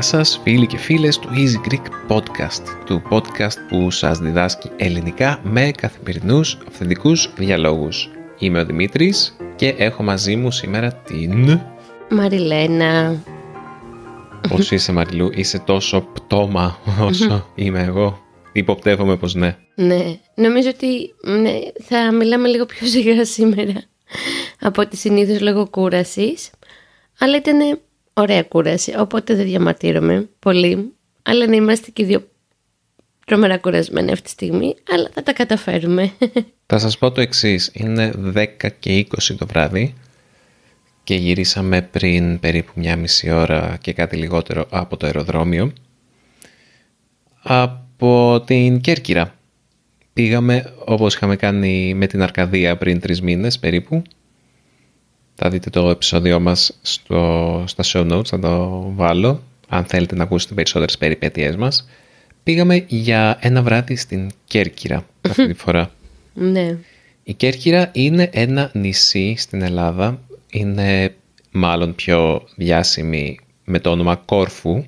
σας 0.00 0.40
φίλοι 0.42 0.66
και 0.66 0.76
φίλες 0.76 1.18
του 1.18 1.28
Easy 1.28 1.72
Greek 1.72 2.14
Podcast, 2.16 2.62
του 2.84 3.02
podcast 3.10 3.56
που 3.68 3.90
σας 3.90 4.18
διδάσκει 4.18 4.70
ελληνικά 4.76 5.40
με 5.42 5.70
καθημερινούς 5.70 6.58
αυθεντικούς 6.68 7.32
διαλόγους. 7.36 8.10
Είμαι 8.38 8.60
ο 8.60 8.64
Δημήτρης 8.64 9.36
και 9.60 9.74
έχω 9.78 10.02
μαζί 10.02 10.36
μου 10.36 10.50
σήμερα 10.50 10.92
την... 10.92 11.60
Μαριλένα. 12.10 13.22
Πώς 14.48 14.70
είσαι 14.70 14.92
Μαριλού, 14.92 15.30
είσαι 15.34 15.58
τόσο 15.58 16.00
πτώμα 16.00 16.78
όσο 17.00 17.46
είμαι 17.54 17.82
εγώ. 17.82 18.20
Υποπτεύομαι 18.52 19.16
πως 19.16 19.34
ναι. 19.34 19.56
Ναι, 19.74 20.18
νομίζω 20.34 20.68
ότι 20.68 21.14
ναι, 21.40 21.58
θα 21.82 22.12
μιλάμε 22.12 22.48
λίγο 22.48 22.66
πιο 22.66 22.86
σιγά 22.86 23.24
σήμερα 23.24 23.82
από 24.60 24.82
ό,τι 24.82 24.96
συνήθως 24.96 25.40
λόγω 25.40 25.68
κούρασης. 25.68 26.50
Αλλά 27.18 27.36
ήταν 27.36 27.80
ωραία 28.12 28.42
κούραση, 28.42 28.94
οπότε 28.98 29.34
δεν 29.34 29.44
διαμαρτύρομαι 29.44 30.28
πολύ. 30.38 30.92
Αλλά 31.22 31.46
να 31.46 31.54
είμαστε 31.54 31.90
και 31.90 32.04
δύο 32.04 32.28
τρομερά 33.30 33.58
κουρασμένοι 33.58 34.12
αυτή 34.12 34.24
τη 34.24 34.30
στιγμή, 34.30 34.74
αλλά 34.92 35.10
θα 35.14 35.22
τα 35.22 35.32
καταφέρουμε. 35.32 36.12
Θα 36.66 36.78
σας 36.78 36.98
πω 36.98 37.10
το 37.10 37.20
εξής, 37.20 37.70
είναι 37.72 38.12
10 38.34 38.46
και 38.78 39.06
20 39.10 39.34
το 39.38 39.46
βράδυ 39.46 39.94
και 41.04 41.14
γυρίσαμε 41.14 41.82
πριν 41.82 42.40
περίπου 42.40 42.72
μια 42.74 42.96
μισή 42.96 43.30
ώρα 43.30 43.78
και 43.80 43.92
κάτι 43.92 44.16
λιγότερο 44.16 44.66
από 44.70 44.96
το 44.96 45.06
αεροδρόμιο 45.06 45.72
από 47.42 48.42
την 48.46 48.80
Κέρκυρα. 48.80 49.34
Πήγαμε 50.12 50.72
όπως 50.84 51.14
είχαμε 51.14 51.36
κάνει 51.36 51.94
με 51.94 52.06
την 52.06 52.22
Αρκαδία 52.22 52.76
πριν 52.76 53.00
τρεις 53.00 53.22
μήνες 53.22 53.58
περίπου 53.58 54.02
θα 55.34 55.50
δείτε 55.50 55.70
το 55.70 55.90
επεισόδιο 55.90 56.40
μας 56.40 56.78
στο, 56.82 57.64
στα 57.66 57.84
show 57.86 58.12
notes, 58.12 58.26
θα 58.26 58.38
το 58.38 58.82
βάλω, 58.94 59.42
αν 59.68 59.84
θέλετε 59.84 60.14
να 60.14 60.22
ακούσετε 60.22 60.54
περισσότερες 60.54 60.98
περιπέτειές 60.98 61.56
μας. 61.56 61.88
Πήγαμε 62.50 62.84
για 62.88 63.38
ένα 63.40 63.62
βράδυ 63.62 63.96
στην 63.96 64.30
Κέρκυρα 64.44 65.06
αυτή 65.28 65.46
τη 65.46 65.54
φορά. 65.54 65.90
ναι. 66.34 66.76
Η 67.22 67.34
Κέρκυρα 67.34 67.90
είναι 67.92 68.30
ένα 68.32 68.70
νησί 68.74 69.34
στην 69.38 69.62
Ελλάδα, 69.62 70.20
είναι 70.50 71.14
μάλλον 71.50 71.94
πιο 71.94 72.48
διάσημη 72.56 73.38
με 73.64 73.78
το 73.78 73.90
όνομα 73.90 74.16
Κόρφου 74.16 74.84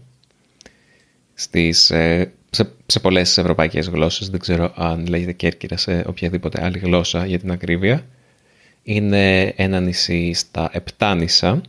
στις, 1.34 1.90
ε, 1.90 2.32
σε, 2.50 2.72
σε 2.86 3.00
πολλές 3.00 3.38
ευρωπαϊκές 3.38 3.88
γλώσσες, 3.88 4.28
δεν 4.28 4.40
ξέρω 4.40 4.72
αν 4.76 5.06
λέγεται 5.06 5.32
Κέρκυρα 5.32 5.76
σε 5.76 6.04
οποιαδήποτε 6.06 6.64
άλλη 6.64 6.78
γλώσσα 6.78 7.26
για 7.26 7.38
την 7.38 7.50
ακρίβεια. 7.50 8.06
Είναι 8.82 9.42
ένα 9.56 9.80
νησί 9.80 10.32
στα 10.32 10.70
Επτάνησα 10.72 11.60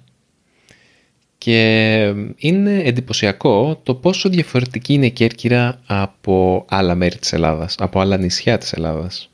και 1.44 2.14
είναι 2.38 2.82
εντυπωσιακό 2.84 3.80
το 3.84 3.96
πόσο 3.96 4.30
διαφορετική 4.30 4.94
είναι 4.94 5.06
η 5.06 5.12
Κέρκυρα 5.12 5.82
από 5.86 6.66
άλλα 6.70 6.96
μέρη 6.96 7.18
της 7.18 7.34
Ελλάδας, 7.34 7.76
από 7.80 8.00
άλλα 8.00 8.18
νησιά 8.18 8.58
της 8.58 8.74
Ελλάδας. 8.74 9.30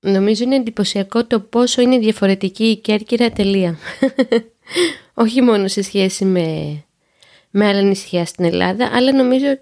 Νομίζω 0.00 0.44
είναι 0.44 0.56
εντυπωσιακό 0.56 1.24
το 1.24 1.40
πόσο 1.40 1.82
είναι 1.82 1.98
διαφορετική 1.98 2.64
η 2.64 2.76
Κέρκυρα 2.76 3.30
τελεία. 3.30 3.78
Όχι 5.24 5.42
μόνο 5.42 5.68
σε 5.68 5.82
σχέση 5.82 6.24
με, 6.24 6.76
με 7.50 7.66
άλλα 7.66 7.82
νησιά 7.82 8.24
στην 8.24 8.44
Ελλάδα, 8.44 8.90
αλλά 8.92 9.12
νομίζω 9.12 9.58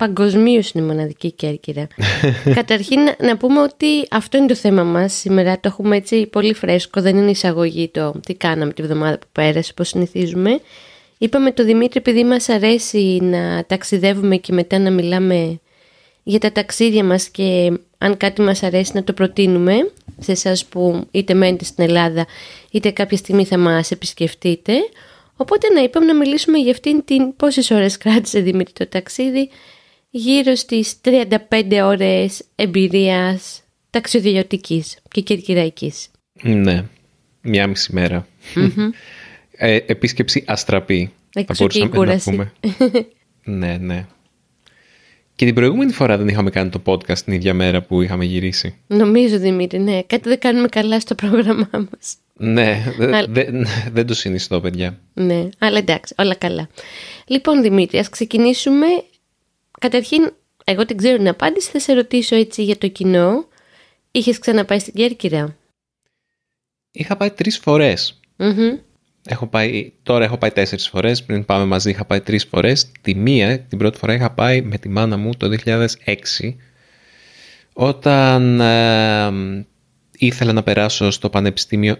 Παγκοσμίως 0.00 0.70
είναι 0.70 0.86
μοναδική 0.86 1.32
Κέρκυρα. 1.32 1.86
Καταρχήν 2.54 2.98
να 3.18 3.36
πούμε 3.36 3.60
ότι 3.60 3.86
αυτό 4.10 4.36
είναι 4.36 4.46
το 4.46 4.54
θέμα 4.54 4.82
μας 4.82 5.12
σήμερα. 5.12 5.54
Το 5.54 5.60
έχουμε 5.62 5.96
έτσι 5.96 6.26
πολύ 6.26 6.54
φρέσκο, 6.54 7.00
δεν 7.00 7.16
είναι 7.16 7.30
εισαγωγή 7.30 7.88
το 7.88 8.14
τι 8.26 8.34
κάναμε 8.34 8.72
τη 8.72 8.82
βδομάδα 8.82 9.18
που 9.18 9.26
πέρασε, 9.32 9.70
όπως 9.70 9.88
συνηθίζουμε. 9.88 10.60
Είπαμε 11.18 11.52
το 11.52 11.64
Δημήτρη 11.64 11.98
επειδή 11.98 12.24
μας 12.24 12.48
αρέσει 12.48 13.18
να 13.22 13.64
ταξιδεύουμε 13.66 14.36
και 14.36 14.52
μετά 14.52 14.78
να 14.78 14.90
μιλάμε 14.90 15.60
για 16.22 16.38
τα 16.38 16.52
ταξίδια 16.52 17.04
μας 17.04 17.28
και 17.28 17.72
αν 17.98 18.16
κάτι 18.16 18.40
μας 18.40 18.62
αρέσει 18.62 18.90
να 18.94 19.04
το 19.04 19.12
προτείνουμε 19.12 19.90
σε 20.18 20.32
εσάς 20.32 20.64
που 20.64 21.06
είτε 21.10 21.34
μένετε 21.34 21.64
στην 21.64 21.84
Ελλάδα 21.84 22.26
είτε 22.70 22.90
κάποια 22.90 23.16
στιγμή 23.16 23.44
θα 23.44 23.58
μας 23.58 23.90
επισκεφτείτε. 23.90 24.72
Οπότε 25.36 25.68
να 25.68 25.82
είπαμε 25.82 26.06
να 26.06 26.14
μιλήσουμε 26.14 26.58
για 26.58 26.72
αυτήν 26.72 27.04
την 27.04 27.36
πόσες 27.36 27.70
ώρες 27.70 27.98
κράτησε 27.98 28.40
Δημήτρη 28.40 28.72
το 28.72 28.86
ταξίδι 28.86 29.50
γύρω 30.10 30.54
στις 30.54 30.94
35 31.04 31.80
ώρες 31.82 32.42
εμπειρίας 32.54 33.62
ταξιδιωτικής 33.90 34.98
και 35.10 35.20
κερκυραϊκής. 35.20 36.10
Ναι, 36.42 36.84
μια 37.42 37.66
μισή 37.66 37.92
ε, 39.50 39.76
επίσκεψη 39.86 40.44
αστραπή. 40.46 41.12
Εξωτική 41.34 41.88
κούραση. 41.88 42.30
Να 42.30 42.52
ναι, 43.58 43.76
ναι. 43.76 44.06
Και 45.36 45.46
την 45.46 45.54
προηγούμενη 45.54 45.92
φορά 45.92 46.16
δεν 46.16 46.28
είχαμε 46.28 46.50
κάνει 46.50 46.70
το 46.70 46.82
podcast 46.84 47.18
την 47.18 47.32
ίδια 47.32 47.54
μέρα 47.54 47.82
που 47.82 48.02
είχαμε 48.02 48.24
γυρίσει. 48.24 48.74
Νομίζω, 48.86 49.38
Δημήτρη, 49.38 49.78
ναι. 49.78 50.02
Κάτι 50.02 50.28
δεν 50.28 50.38
κάνουμε 50.38 50.68
καλά 50.68 51.00
στο 51.00 51.14
πρόγραμμά 51.14 51.70
μας. 51.72 52.16
Ναι, 52.36 52.82
δεν 53.92 54.06
το 54.06 54.14
συνιστώ, 54.14 54.60
παιδιά. 54.60 54.98
Ναι, 55.14 55.48
αλλά 55.58 55.78
εντάξει, 55.78 56.14
όλα 56.18 56.34
καλά. 56.34 56.68
Λοιπόν, 57.26 57.62
Δημήτρη, 57.62 57.98
ας 57.98 58.08
ξεκινήσουμε 58.08 58.86
Καταρχήν, 59.80 60.32
εγώ 60.64 60.86
την 60.86 60.96
ξέρω 60.96 61.16
την 61.16 61.28
απάντηση, 61.28 61.70
θα 61.70 61.78
σε 61.78 61.92
ρωτήσω 61.92 62.36
έτσι 62.36 62.62
για 62.62 62.78
το 62.78 62.88
κοινό. 62.88 63.48
Είχες 64.10 64.38
ξαναπάει 64.38 64.78
στην 64.78 64.94
Κέρκυρα; 64.94 65.56
Είχα 66.90 67.16
πάει 67.16 67.30
τρεις 67.30 67.58
φορες 67.58 68.20
Έχω 69.26 69.46
πάει, 69.46 69.92
τώρα 70.02 70.24
έχω 70.24 70.38
πάει 70.38 70.50
τέσσερις 70.50 70.88
φορές, 70.88 71.24
πριν 71.24 71.44
πάμε 71.44 71.64
μαζί 71.64 71.90
είχα 71.90 72.04
πάει 72.04 72.20
τρεις 72.20 72.44
φορές. 72.44 72.90
Τη 73.00 73.14
μία, 73.14 73.60
την 73.60 73.78
πρώτη 73.78 73.98
φορά 73.98 74.14
είχα 74.14 74.30
πάει 74.30 74.62
με 74.62 74.78
τη 74.78 74.88
μάνα 74.88 75.16
μου 75.16 75.34
το 75.36 75.56
2006, 75.64 75.86
όταν 77.72 78.60
ε, 78.60 79.66
ήθελα 80.18 80.52
να 80.52 80.62
περάσω 80.62 81.10
στο 81.10 81.30
Πανεπιστήμιο 81.30 81.96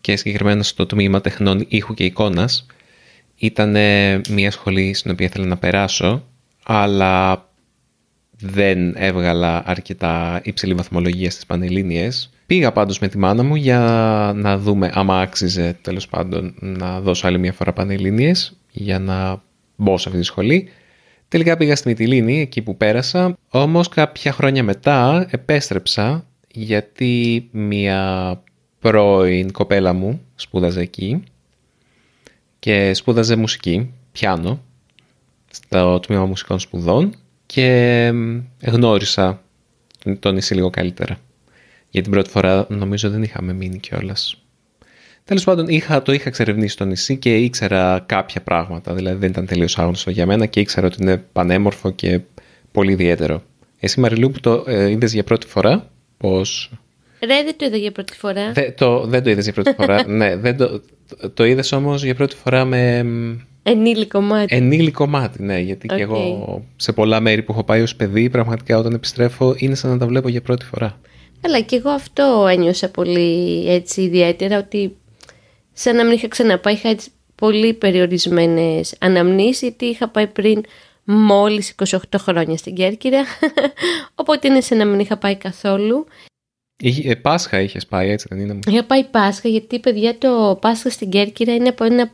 και 0.00 0.16
συγκεκριμένα 0.16 0.62
στο 0.62 0.86
τμήμα 0.86 1.20
τεχνών 1.20 1.64
ήχου 1.68 1.94
και 1.94 2.04
εικόνας 2.04 2.66
ήταν 3.36 3.70
μια 4.30 4.50
σχολή 4.50 4.94
στην 4.94 5.10
οποία 5.10 5.26
ήθελα 5.26 5.46
να 5.46 5.56
περάσω, 5.56 6.22
αλλά 6.64 7.44
δεν 8.38 8.94
έβγαλα 8.96 9.62
αρκετά 9.66 10.40
υψηλή 10.44 10.74
βαθμολογία 10.74 11.30
στις 11.30 11.46
Πανελλήνιες. 11.46 12.30
Πήγα 12.46 12.72
πάντως 12.72 12.98
με 12.98 13.08
τη 13.08 13.18
μάνα 13.18 13.42
μου 13.42 13.54
για 13.54 13.80
να 14.36 14.58
δούμε 14.58 14.90
άμα 14.94 15.20
άξιζε 15.20 15.78
τέλος 15.82 16.08
πάντων 16.08 16.54
να 16.60 17.00
δώσω 17.00 17.26
άλλη 17.26 17.38
μια 17.38 17.52
φορά 17.52 17.72
Πανελλήνιες 17.72 18.56
για 18.70 18.98
να 18.98 19.42
μπω 19.76 19.98
σε 19.98 20.08
αυτή 20.08 20.20
τη 20.20 20.26
σχολή. 20.26 20.68
Τελικά 21.28 21.56
πήγα 21.56 21.76
στη 21.76 21.88
Μυτιλίνη, 21.88 22.40
εκεί 22.40 22.62
που 22.62 22.76
πέρασα, 22.76 23.36
όμως 23.48 23.88
κάποια 23.88 24.32
χρόνια 24.32 24.62
μετά 24.62 25.26
επέστρεψα 25.30 26.26
γιατί 26.48 27.48
μια 27.50 28.42
πρώην 28.80 29.52
κοπέλα 29.52 29.92
μου 29.92 30.20
σπούδαζε 30.34 30.80
εκεί 30.80 31.24
και 32.58 32.94
σπούδαζε 32.94 33.36
μουσική, 33.36 33.92
πιάνο, 34.12 34.62
στο 35.50 36.00
τμήμα 36.00 36.24
μουσικών 36.24 36.58
σπουδών 36.58 37.14
και 37.46 38.10
γνώρισα 38.62 39.42
τον 40.18 40.34
νησί 40.34 40.54
λίγο 40.54 40.70
καλύτερα. 40.70 41.18
Για 41.90 42.02
την 42.02 42.10
πρώτη 42.10 42.30
φορά 42.30 42.66
νομίζω 42.68 43.10
δεν 43.10 43.22
είχαμε 43.22 43.52
μείνει 43.52 43.78
κιόλας. 43.78 44.40
Τέλος 45.24 45.44
πάντων, 45.44 45.68
είχα, 45.68 46.02
το 46.02 46.12
είχα 46.12 46.28
εξερευνήσει 46.28 46.76
το 46.76 46.84
νησί 46.84 47.16
και 47.16 47.36
ήξερα 47.36 48.04
κάποια 48.06 48.40
πράγματα. 48.40 48.94
Δηλαδή, 48.94 49.18
δεν 49.18 49.30
ήταν 49.30 49.46
τελείως 49.46 49.78
άγνωστο 49.78 50.10
για 50.10 50.26
μένα 50.26 50.46
και 50.46 50.60
ήξερα 50.60 50.86
ότι 50.86 50.96
είναι 51.00 51.16
πανέμορφο 51.16 51.90
και 51.90 52.20
πολύ 52.72 52.92
ιδιαίτερο. 52.92 53.42
Εσύ, 53.80 54.00
Μαριλού, 54.00 54.30
που 54.30 54.40
το 54.40 54.64
ε, 54.66 54.90
είδες 54.90 55.12
για 55.12 55.24
πρώτη 55.24 55.46
φορά, 55.46 55.90
πώ. 56.16 56.40
Ρε, 57.20 57.42
δεν 57.44 57.56
το 57.56 57.64
είδα 57.64 57.76
για 57.76 57.92
πρώτη 57.92 58.12
φορά. 58.12 58.52
Δεν 58.52 58.74
το, 58.76 59.06
δεν 59.06 59.22
το 59.22 59.30
είδες 59.30 59.44
για 59.44 59.52
πρώτη 59.52 59.72
φορά. 59.72 60.08
ναι, 60.18 60.36
δεν 60.36 60.56
το, 60.56 60.82
το 61.34 61.44
είδες 61.44 61.72
όμως 61.72 62.04
για 62.04 62.14
πρώτη 62.14 62.36
φορά 62.36 62.64
με. 62.64 63.04
Ενήλικο 63.62 64.20
μάτι. 64.20 64.56
Ενήλικο 64.56 65.06
μάτι, 65.06 65.42
ναι. 65.42 65.58
Γιατί 65.58 65.86
και 65.86 66.02
εγώ 66.02 66.64
σε 66.76 66.92
πολλά 66.92 67.20
μέρη 67.20 67.42
που 67.42 67.52
έχω 67.52 67.64
πάει 67.64 67.82
ως 67.82 67.96
παιδί, 67.96 68.30
πραγματικά 68.30 68.78
όταν 68.78 68.92
επιστρέφω 68.92 69.54
είναι 69.58 69.74
σαν 69.74 69.90
να 69.90 69.98
τα 69.98 70.06
βλέπω 70.06 70.28
για 70.28 70.42
πρώτη 70.42 70.64
φορά. 70.64 71.00
Αλλά 71.44 71.60
και 71.60 71.76
εγώ 71.76 71.90
αυτό 71.90 72.46
ένιωσα 72.50 72.90
πολύ 72.90 73.64
έτσι 73.68 74.02
ιδιαίτερα, 74.02 74.58
ότι 74.58 74.96
σαν 75.72 75.96
να 75.96 76.04
μην 76.04 76.12
είχα 76.12 76.28
ξαναπάει, 76.28 76.74
είχα 76.74 76.88
έτσι 76.88 77.10
πολύ 77.34 77.74
περιορισμένες 77.74 78.94
αναμνήσεις, 78.98 79.60
γιατί 79.60 79.84
είχα 79.84 80.08
πάει 80.08 80.26
πριν 80.26 80.60
μόλις 81.04 81.74
28 81.86 81.96
χρόνια 82.16 82.56
στην 82.56 82.74
Κέρκυρα, 82.74 83.24
οπότε 84.14 84.48
είναι 84.48 84.60
σαν 84.60 84.78
να 84.78 84.84
μην 84.84 85.00
είχα 85.00 85.16
πάει 85.16 85.36
καθόλου. 85.36 86.06
Είχε, 86.80 87.10
ε, 87.10 87.14
Πάσχα 87.14 87.60
είχες 87.60 87.86
πάει, 87.86 88.10
έτσι 88.10 88.26
δεν 88.30 88.38
είναι. 88.38 88.58
Είχα 88.66 88.84
πάει 88.84 89.04
Πάσχα, 89.04 89.48
γιατί 89.48 89.78
παιδιά 89.78 90.18
το 90.18 90.58
Πάσχα 90.60 90.90
στην 90.90 91.10
Κέρκυρα 91.10 91.54
είναι, 91.54 91.68
από 91.68 91.84
ένα, 91.84 92.12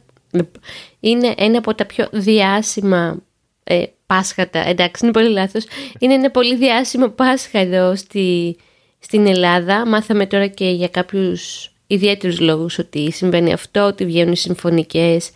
είναι 1.00 1.34
ένα 1.36 1.58
από 1.58 1.74
τα 1.74 1.86
πιο 1.86 2.08
διάσημα 2.12 3.22
ε, 3.64 3.82
Πάσχατα. 4.06 4.68
Εντάξει, 4.68 5.04
είναι 5.04 5.12
πολύ 5.12 5.28
λάθος. 5.28 5.64
Είναι 5.98 6.14
ένα 6.14 6.30
πολύ 6.30 6.56
διάσημο 6.56 7.08
Πάσχα 7.08 7.58
εδώ 7.58 7.96
στη, 7.96 8.56
στην 8.98 9.26
Ελλάδα. 9.26 9.86
Μάθαμε 9.86 10.26
τώρα 10.26 10.46
και 10.46 10.70
για 10.70 10.88
κάποιους 10.88 11.72
ιδιαίτερους 11.86 12.40
λόγους 12.40 12.78
ότι 12.78 13.12
συμβαίνει 13.12 13.52
αυτό, 13.52 13.86
ότι 13.86 14.04
βγαίνουν 14.04 14.32
οι 14.32 14.36
συμφωνικές 14.36 15.30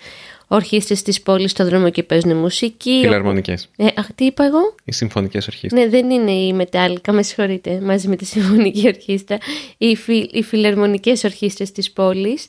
ορχήστρες 0.48 1.02
της 1.02 1.22
πόλης 1.22 1.50
στο 1.50 1.64
δρόμο 1.64 1.90
και 1.90 2.02
παίζουν 2.02 2.36
μουσική. 2.36 2.98
Φιλαρμονικές. 3.02 3.68
Ε, 3.76 3.86
αχ, 3.96 4.06
τι 4.14 4.24
είπα 4.24 4.44
εγώ; 4.44 4.74
Οι 4.84 4.92
συμφωνικές 4.92 5.46
ορχήστρες. 5.46 5.82
Ναι, 5.82 5.88
δεν 5.88 6.10
είναι 6.10 6.30
η 6.30 6.52
μετάλλικα, 6.52 7.12
με 7.12 7.22
συγχωρείτε, 7.22 7.80
μαζί 7.80 8.08
με 8.08 8.16
τη 8.16 8.24
συμφωνική 8.24 8.86
ορχήστρα. 8.86 9.38
Οι, 9.78 9.96
φι, 9.96 10.28
οι 10.32 10.42
φιλαρμονικές 10.42 11.24
ορχήστρες 11.24 11.72
της 11.72 11.92
πόλης. 11.92 12.46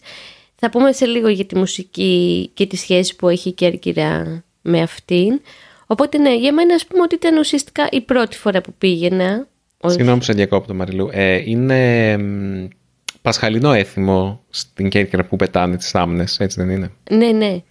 Θα 0.56 0.70
πούμε 0.70 0.92
σε 0.92 1.06
λίγο 1.06 1.28
για 1.28 1.46
τη 1.46 1.58
μουσική 1.58 2.50
και 2.54 2.66
τη 2.66 2.76
σχέση 2.76 3.16
που 3.16 3.30
έχει 3.30 3.50
η 3.50 3.52
Κέρκυρα 3.52 4.44
με 4.62 4.82
αυτήν. 4.82 5.42
Οπότε 5.88 6.18
ναι, 6.18 6.36
για 6.36 6.54
μένα 6.54 6.74
ας 6.74 6.86
πούμε 6.86 7.02
ότι 7.02 7.16
ήταν 7.16 7.38
ουσιαστικά 7.38 7.88
η 7.92 8.02
πρώτη 8.02 8.38
φορά 8.38 8.62
που 8.62 8.74
πήγαινα. 8.78 9.48
Συγγνώμη 9.86 10.18
που 10.18 10.24
σε 10.24 10.34
διακόπτω 10.34 10.74
Μαριλού. 10.74 11.10
Ε, 11.12 11.42
είναι 11.46 12.18
πασχαλινό 13.22 13.74
έθιμο 13.74 14.44
στην 14.50 14.90
Κέρκυρα 14.90 15.26
που 15.26 15.36
πετάνε 15.36 15.78
τις 15.78 15.90
θάμνες, 15.90 16.40
έτσι 16.40 16.62
δεν 16.62 16.70
είναι; 16.70 16.92
Ναι, 17.12 17.32
ναι. 17.32 17.62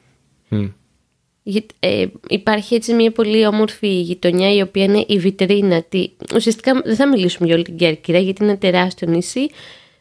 Ε, 1.79 2.07
υπάρχει 2.29 2.75
έτσι 2.75 2.95
μια 2.95 3.13
πολύ 3.13 3.47
όμορφη 3.47 3.89
γειτονιά 3.89 4.55
η 4.55 4.61
οποία 4.61 4.85
είναι 4.85 5.05
η 5.09 5.19
βιτρίνα. 5.19 5.83
Τι, 5.83 6.11
ουσιαστικά 6.35 6.81
δεν 6.85 6.97
θα 6.97 7.09
μιλήσουμε 7.09 7.47
για 7.47 7.55
όλη 7.55 7.65
την 7.65 7.77
Κέρκυρα 7.77 8.19
γιατί 8.19 8.45
είναι 8.45 8.57
τεράστιο 8.57 9.09
νησί. 9.09 9.51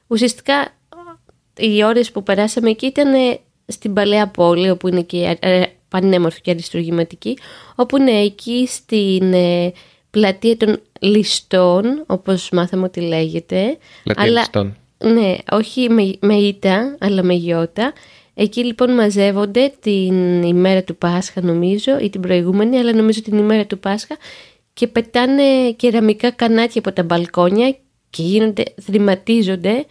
Ουσιαστικά 0.07 0.73
οι 1.57 1.83
ώρες 1.83 2.11
που 2.11 2.23
περάσαμε 2.23 2.69
εκεί 2.69 2.85
ήταν 2.85 3.39
στην 3.67 3.93
παλαιά 3.93 4.27
πόλη 4.27 4.69
όπου 4.69 4.87
είναι 4.87 5.01
και 5.01 5.37
πανέμορφη 5.89 6.41
και 6.41 6.51
αριστουργηματική 6.51 7.37
όπου 7.75 7.97
είναι 7.97 8.11
εκεί 8.11 8.67
στην 8.67 9.33
ε, 9.33 9.73
πλατεία 10.09 10.57
των 10.57 10.79
ληστών 10.99 12.03
όπως 12.07 12.49
μάθαμε 12.51 12.83
ότι 12.83 13.01
λέγεται. 13.01 13.77
Πλατεία 14.03 14.23
αλλά, 14.23 14.39
ληστών. 14.39 14.75
Ναι, 14.97 15.35
όχι 15.51 15.89
με, 15.89 16.15
με 16.19 16.33
ήττα 16.33 16.97
αλλά 16.99 17.23
με 17.23 17.33
γιώτα 17.33 17.93
Εκεί 18.37 18.63
λοιπόν 18.65 18.93
μαζεύονται 18.93 19.73
την 19.79 20.43
ημέρα 20.43 20.83
του 20.83 20.95
Πάσχα 20.95 21.41
νομίζω 21.41 21.99
ή 21.99 22.09
την 22.09 22.21
προηγούμενη, 22.21 22.77
αλλά 22.77 22.93
νομίζω 22.93 23.21
την 23.21 23.37
ημέρα 23.37 23.65
του 23.65 23.79
Πάσχα 23.79 24.17
και 24.73 24.87
πετάνε 24.87 25.71
κεραμικά 25.71 26.31
κανάτια 26.31 26.81
από 26.85 26.91
τα 26.91 27.03
μπαλκόνια 27.03 27.75
και 28.09 28.21
γίνονται, 28.21 28.63
θρηματίζονται. 28.81 29.85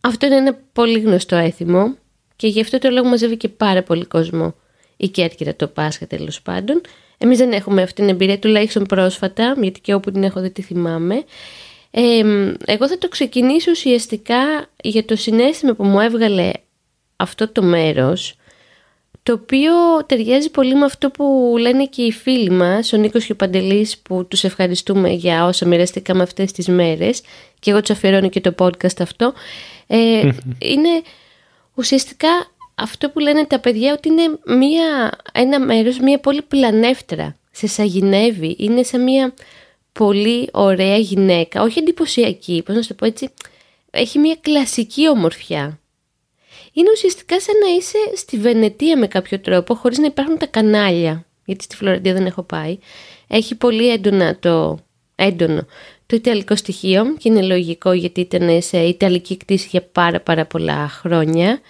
Αυτό 0.00 0.26
είναι 0.26 0.36
ένα 0.36 0.58
πολύ 0.72 0.98
γνωστό 0.98 1.36
έθιμο 1.36 1.96
και 2.36 2.46
γι' 2.46 2.60
αυτό 2.60 2.78
το 2.78 2.90
λόγο 2.90 3.08
μαζεύει 3.08 3.36
και 3.36 3.48
πάρα 3.48 3.82
πολύ 3.82 4.04
κόσμο 4.04 4.54
η 4.96 5.08
Κέρκυρα 5.08 5.54
το 5.54 5.66
Πάσχα 5.66 6.06
τέλος 6.06 6.42
πάντων. 6.42 6.80
Εμείς 7.18 7.38
δεν 7.38 7.52
έχουμε 7.52 7.82
αυτή 7.82 7.94
την 7.94 8.10
εμπειρία 8.10 8.38
τουλάχιστον 8.38 8.84
πρόσφατα, 8.84 9.56
γιατί 9.60 9.80
και 9.80 9.94
όπου 9.94 10.10
την 10.10 10.22
έχω 10.22 10.40
δεν 10.40 10.52
τη 10.52 10.62
θυμάμαι. 10.62 11.24
Ε, 11.90 12.22
εγώ 12.64 12.88
θα 12.88 12.98
το 12.98 13.08
ξεκινήσω 13.08 13.70
ουσιαστικά 13.70 14.68
για 14.82 15.04
το 15.04 15.16
συνέστημα 15.16 15.74
που 15.74 15.84
μου 15.84 16.00
έβγαλε 16.00 16.50
αυτό 17.20 17.48
το 17.48 17.62
μέρος 17.62 18.34
το 19.22 19.32
οποίο 19.32 19.72
ταιριάζει 20.06 20.50
πολύ 20.50 20.74
με 20.74 20.84
αυτό 20.84 21.10
που 21.10 21.54
λένε 21.58 21.86
και 21.86 22.02
οι 22.02 22.12
φίλοι 22.12 22.50
μας, 22.50 22.92
ο 22.92 22.96
Νίκος 22.96 23.24
και 23.24 23.32
ο 23.32 23.36
Παντελής 23.36 23.98
που 23.98 24.26
τους 24.26 24.44
ευχαριστούμε 24.44 25.10
για 25.10 25.44
όσα 25.44 25.66
μοιραστήκαμε 25.66 26.22
αυτές 26.22 26.52
τις 26.52 26.68
μέρες. 26.68 27.22
Και 27.58 27.70
εγώ 27.70 27.80
τους 27.80 27.90
αφιερώνω 27.90 28.28
και 28.28 28.40
το 28.40 28.54
podcast 28.58 29.00
αυτό. 29.00 29.32
Ε, 29.86 30.28
είναι 30.72 31.02
ουσιαστικά 31.74 32.28
αυτό 32.74 33.10
που 33.10 33.18
λένε 33.18 33.44
τα 33.44 33.58
παιδιά 33.58 33.92
ότι 33.92 34.08
είναι 34.08 34.38
μια, 34.56 35.10
ένα 35.32 35.60
μέρος, 35.60 35.98
μια 35.98 36.18
πολύ 36.18 36.42
πλανεύτρα 36.42 37.36
σε 37.50 37.66
σαγηνεύει, 37.66 38.56
είναι 38.58 38.82
σαν 38.82 39.02
μια 39.02 39.34
πολύ 39.92 40.48
ωραία 40.52 40.96
γυναίκα, 40.96 41.62
όχι 41.62 41.78
εντυπωσιακή, 41.78 42.62
πώς 42.66 42.74
να 42.74 42.82
σου 42.82 42.88
το 42.88 42.94
πω 42.94 43.06
έτσι, 43.06 43.28
έχει 43.90 44.18
μια 44.18 44.36
κλασική 44.40 45.08
ομορφιά 45.08 45.79
είναι 46.72 46.90
ουσιαστικά 46.92 47.40
σαν 47.40 47.54
να 47.64 47.74
είσαι 47.74 47.98
στη 48.16 48.36
Βενετία 48.36 48.98
με 48.98 49.06
κάποιο 49.06 49.40
τρόπο, 49.40 49.74
χωρίς 49.74 49.98
να 49.98 50.06
υπάρχουν 50.06 50.38
τα 50.38 50.46
κανάλια. 50.46 51.24
Γιατί 51.44 51.64
στη 51.64 51.76
Φλωρεντία 51.76 52.12
δεν 52.12 52.26
έχω 52.26 52.42
πάει. 52.42 52.78
Έχει 53.28 53.54
πολύ 53.54 53.90
έντονα 53.90 54.38
το, 54.38 54.78
έντονο 55.14 55.66
το 56.10 56.16
ιταλικό 56.16 56.56
στοιχείο 56.56 57.14
και 57.18 57.28
είναι 57.28 57.42
λογικό 57.42 57.92
γιατί 57.92 58.20
ήταν 58.20 58.62
σε 58.62 58.78
ιταλική 58.78 59.36
κτήση 59.36 59.68
για 59.70 59.82
πάρα 59.82 60.20
πάρα 60.20 60.46
πολλά 60.46 60.88
χρόνια. 60.88 61.60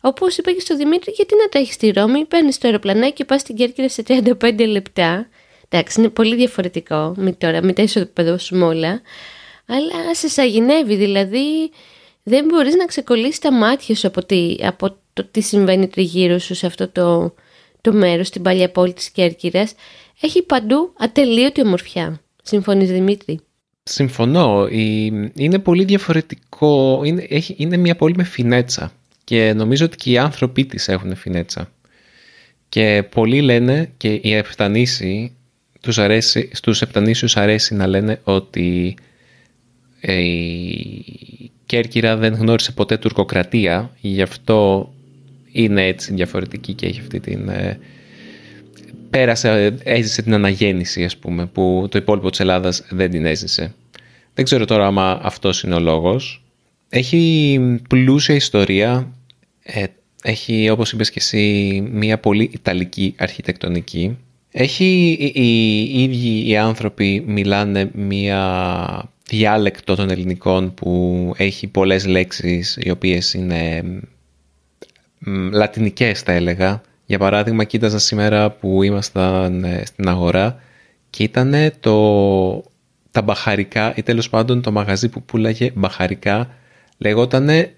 Όπως 0.00 0.36
είπα 0.36 0.52
και 0.52 0.60
στο 0.60 0.76
Δημήτρη, 0.76 1.12
γιατί 1.16 1.34
να 1.34 1.48
τρέχει 1.48 1.72
στη 1.72 1.90
Ρώμη, 1.90 2.24
παίρνεις 2.24 2.58
το 2.58 2.66
αεροπλανάκι 2.66 3.12
και 3.12 3.24
πας 3.24 3.40
στην 3.40 3.56
Κέρκυρα 3.56 3.88
σε 3.88 4.02
35 4.08 4.66
λεπτά. 4.66 5.28
Εντάξει, 5.68 6.00
είναι 6.00 6.08
πολύ 6.08 6.36
διαφορετικό 6.36 7.14
με 7.16 7.32
τώρα, 7.32 7.62
με 7.62 7.72
τα 7.72 7.82
ισοπεδώσουμε 7.82 8.64
όλα. 8.64 9.00
Αλλά 9.66 10.14
σε 10.14 10.28
σαγηνεύει, 10.28 10.94
δηλαδή 10.94 11.70
δεν 12.22 12.44
μπορείς 12.44 12.74
να 12.74 12.84
ξεκολλήσεις 12.84 13.38
τα 13.38 13.52
μάτια 13.52 13.94
σου 13.94 14.06
από, 14.06 14.24
τι, 14.24 14.56
από 14.62 14.96
το 15.12 15.24
τι 15.30 15.40
συμβαίνει 15.40 15.88
τριγύρω 15.88 16.38
σου 16.38 16.54
σε 16.54 16.66
αυτό 16.66 16.88
το, 16.88 17.34
το 17.80 17.92
μέρος, 17.92 18.26
στην 18.26 18.42
παλιά 18.42 18.70
πόλη 18.70 18.92
της 18.92 19.10
Κέρκυρας. 19.10 19.74
Έχει 20.20 20.42
παντού 20.42 20.92
ατελείωτη 20.98 21.60
ομορφιά. 21.60 22.20
Συμφωνείς 22.42 22.90
Δημήτρη; 22.90 23.40
Συμφωνώ. 23.82 24.66
Είναι 25.34 25.58
πολύ 25.58 25.84
διαφορετικό. 25.84 27.00
Είναι, 27.04 27.26
έχει, 27.28 27.54
είναι 27.58 27.76
μια 27.76 27.96
πόλη 27.96 28.14
με 28.16 28.24
φινέτσα 28.24 28.92
και 29.24 29.52
νομίζω 29.52 29.84
ότι 29.84 29.96
και 29.96 30.10
οι 30.10 30.18
άνθρωποι 30.18 30.64
της 30.64 30.88
έχουν 30.88 31.16
φινέτσα. 31.16 31.70
Και 32.68 33.04
πολλοί 33.10 33.40
λένε 33.40 33.90
και 33.96 34.20
οι 34.22 34.34
Επτανήσοι, 34.34 35.36
τους 35.80 35.98
αρέσει, 35.98 36.50
στους 36.52 36.82
Επτανήσιους 36.82 37.36
αρέσει 37.36 37.74
να 37.74 37.86
λένε 37.86 38.20
ότι 38.24 38.96
ε, 38.96 39.02
η 40.00 41.50
Κέρκυρα 41.66 42.16
δεν 42.16 42.34
γνώρισε 42.34 42.72
ποτέ 42.72 42.96
τουρκοκρατία, 42.96 43.90
γι' 44.00 44.22
αυτό 44.22 44.90
είναι 45.52 45.86
έτσι 45.86 46.14
διαφορετική 46.14 46.72
και 46.72 46.86
έχει 46.86 47.00
αυτή 47.00 47.20
την... 47.20 47.48
Ε, 47.48 47.78
πέρασε, 49.10 49.78
έζησε 49.82 50.22
την 50.22 50.34
αναγέννηση 50.34 51.04
ας 51.04 51.16
πούμε, 51.16 51.46
που 51.46 51.86
το 51.90 51.98
υπόλοιπο 51.98 52.30
της 52.30 52.40
Ελλάδας 52.40 52.84
δεν 52.90 53.10
την 53.10 53.26
έζησε. 53.26 53.74
Δεν 54.34 54.44
ξέρω 54.44 54.64
τώρα 54.64 54.86
άμα 54.86 55.20
αυτός 55.22 55.62
είναι 55.62 55.74
ο 55.74 55.80
λόγος. 55.80 56.44
Έχει 56.88 57.60
πλούσια 57.88 58.34
ιστορία, 58.34 59.12
ε, 59.62 59.84
έχει 60.22 60.70
όπως 60.70 60.92
είπες 60.92 61.10
και 61.10 61.18
εσύ 61.18 61.88
μια 61.92 62.18
πολύ 62.18 62.50
ιταλική 62.52 63.14
αρχιτεκτονική. 63.18 64.18
Έχει 64.50 65.16
οι 65.34 66.02
ίδιοι 66.02 66.48
οι 66.48 66.56
άνθρωποι 66.56 67.24
μιλάνε 67.26 67.90
μια 67.94 69.10
διάλεκτο 69.30 69.94
των 69.94 70.10
ελληνικών 70.10 70.74
που 70.74 71.32
έχει 71.36 71.66
πολλές 71.66 72.06
λέξεις 72.06 72.78
οι 72.80 72.90
οποίες 72.90 73.34
είναι 73.34 73.84
λατινικές 75.52 76.20
θα 76.20 76.32
έλεγα. 76.32 76.80
Για 77.06 77.18
παράδειγμα 77.18 77.64
κοίταζα 77.64 77.98
σήμερα 77.98 78.50
που 78.50 78.82
ήμασταν 78.82 79.64
ε, 79.64 79.82
στην 79.84 80.08
αγορά 80.08 80.60
και 81.10 81.22
ήταν 81.22 81.54
το, 81.80 82.64
τα 83.10 83.22
μπαχαρικά 83.22 83.92
ή 83.96 84.02
τέλος 84.02 84.28
πάντων 84.28 84.62
το 84.62 84.72
μαγαζί 84.72 85.08
που 85.08 85.22
πουλάγε 85.22 85.70
μπαχαρικά 85.74 86.50
λεγότανε 86.98 87.74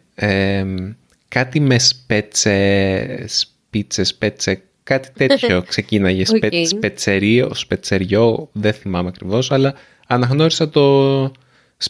κάτι 1.28 1.60
με 1.60 1.78
σπέτσε, 1.78 3.24
σπίτσε, 3.28 4.04
σπέτσε, 4.04 4.62
κάτι 4.82 5.08
τέτοιο 5.12 5.62
ξεκίναγε. 5.68 6.24
Okay. 6.26 6.62
Σπετσερίο, 6.66 7.54
σπετσεριό, 7.54 8.48
δεν 8.52 8.72
θυμάμαι 8.72 9.08
ακριβώς, 9.08 9.50
αλλά 9.50 9.74
αναγνώρισα 10.06 10.68
το 10.68 11.24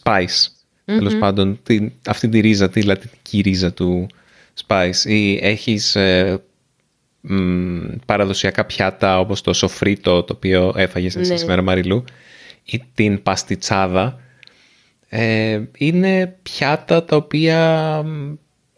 spice. 0.02 0.23
Mm-hmm. 0.23 0.97
Τέλος 0.99 1.16
πάντων, 1.16 1.59
την, 1.62 1.92
αυτή 2.07 2.28
τη 2.28 2.40
ρίζα, 2.40 2.71
τη 2.71 2.83
λατινική 2.83 3.40
ρίζα 3.40 3.73
του 3.73 4.07
spice. 4.66 5.04
Ή 5.04 5.38
έχεις 5.42 5.97
ε, 5.97 6.42
παραδοσιακά 8.07 8.64
πιάτα 8.64 9.19
όπως 9.19 9.40
το 9.40 9.52
σοφρίτο 9.52 10.23
το 10.23 10.33
οποίο 10.37 10.73
έφαγες 10.76 11.16
εσύ 11.16 11.31
ναι. 11.31 11.37
σήμερα 11.37 11.62
Μαριλού 11.62 12.04
ή 12.64 12.83
την 12.95 13.23
παστιτσάδα 13.23 14.21
ε, 15.09 15.61
είναι 15.78 16.37
πιάτα 16.42 17.04
τα 17.04 17.16
οποία 17.16 18.02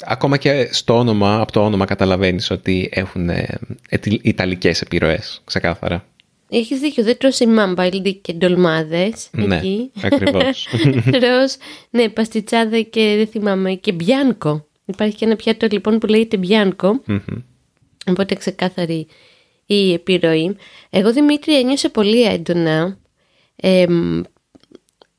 ακόμα 0.05 0.37
και 0.37 0.69
στο 0.73 0.99
όνομα, 0.99 1.41
από 1.41 1.53
το 1.53 1.65
όνομα 1.65 1.85
καταλαβαίνεις 1.85 2.51
ότι 2.51 2.89
έχουν 2.93 3.29
ε, 3.29 3.59
ιταλικές 4.23 4.81
επιρροές 4.81 5.43
ξεκάθαρα. 5.45 6.05
Έχεις 6.49 6.81
δίκιο, 6.81 7.05
δεν 7.05 7.19
τρως 7.19 7.41
μάμπαλντι 7.41 8.15
και 8.15 8.33
ντολμάδες 8.33 9.29
ναι, 9.33 9.57
εκεί. 9.57 9.91
ακριβώς. 10.03 10.69
τρως, 11.21 11.57
ναι, 11.91 12.09
παστιτσάδα 12.09 12.81
και 12.81 13.15
δεν 13.17 13.27
θυμάμαι 13.27 13.75
και 13.75 13.93
μπιάνκο. 13.93 14.67
Υπάρχει 14.85 15.17
και 15.17 15.25
ένα 15.25 15.37
πιάτο 15.37 15.67
λοιπόν 15.71 15.99
που 15.99 16.07
λέγεται 16.07 16.37
μπιάνκο. 16.37 17.03
Mm-hmm. 17.09 17.43
Οπότε 18.07 18.35
ξεκάθαρη 18.35 19.07
η 19.67 19.93
επιρροή. 19.93 20.57
Εγώ 20.91 21.13
Δημήτρη 21.13 21.59
ένιωσα 21.59 21.91
πολύ 21.91 22.23
έντονα 22.23 22.99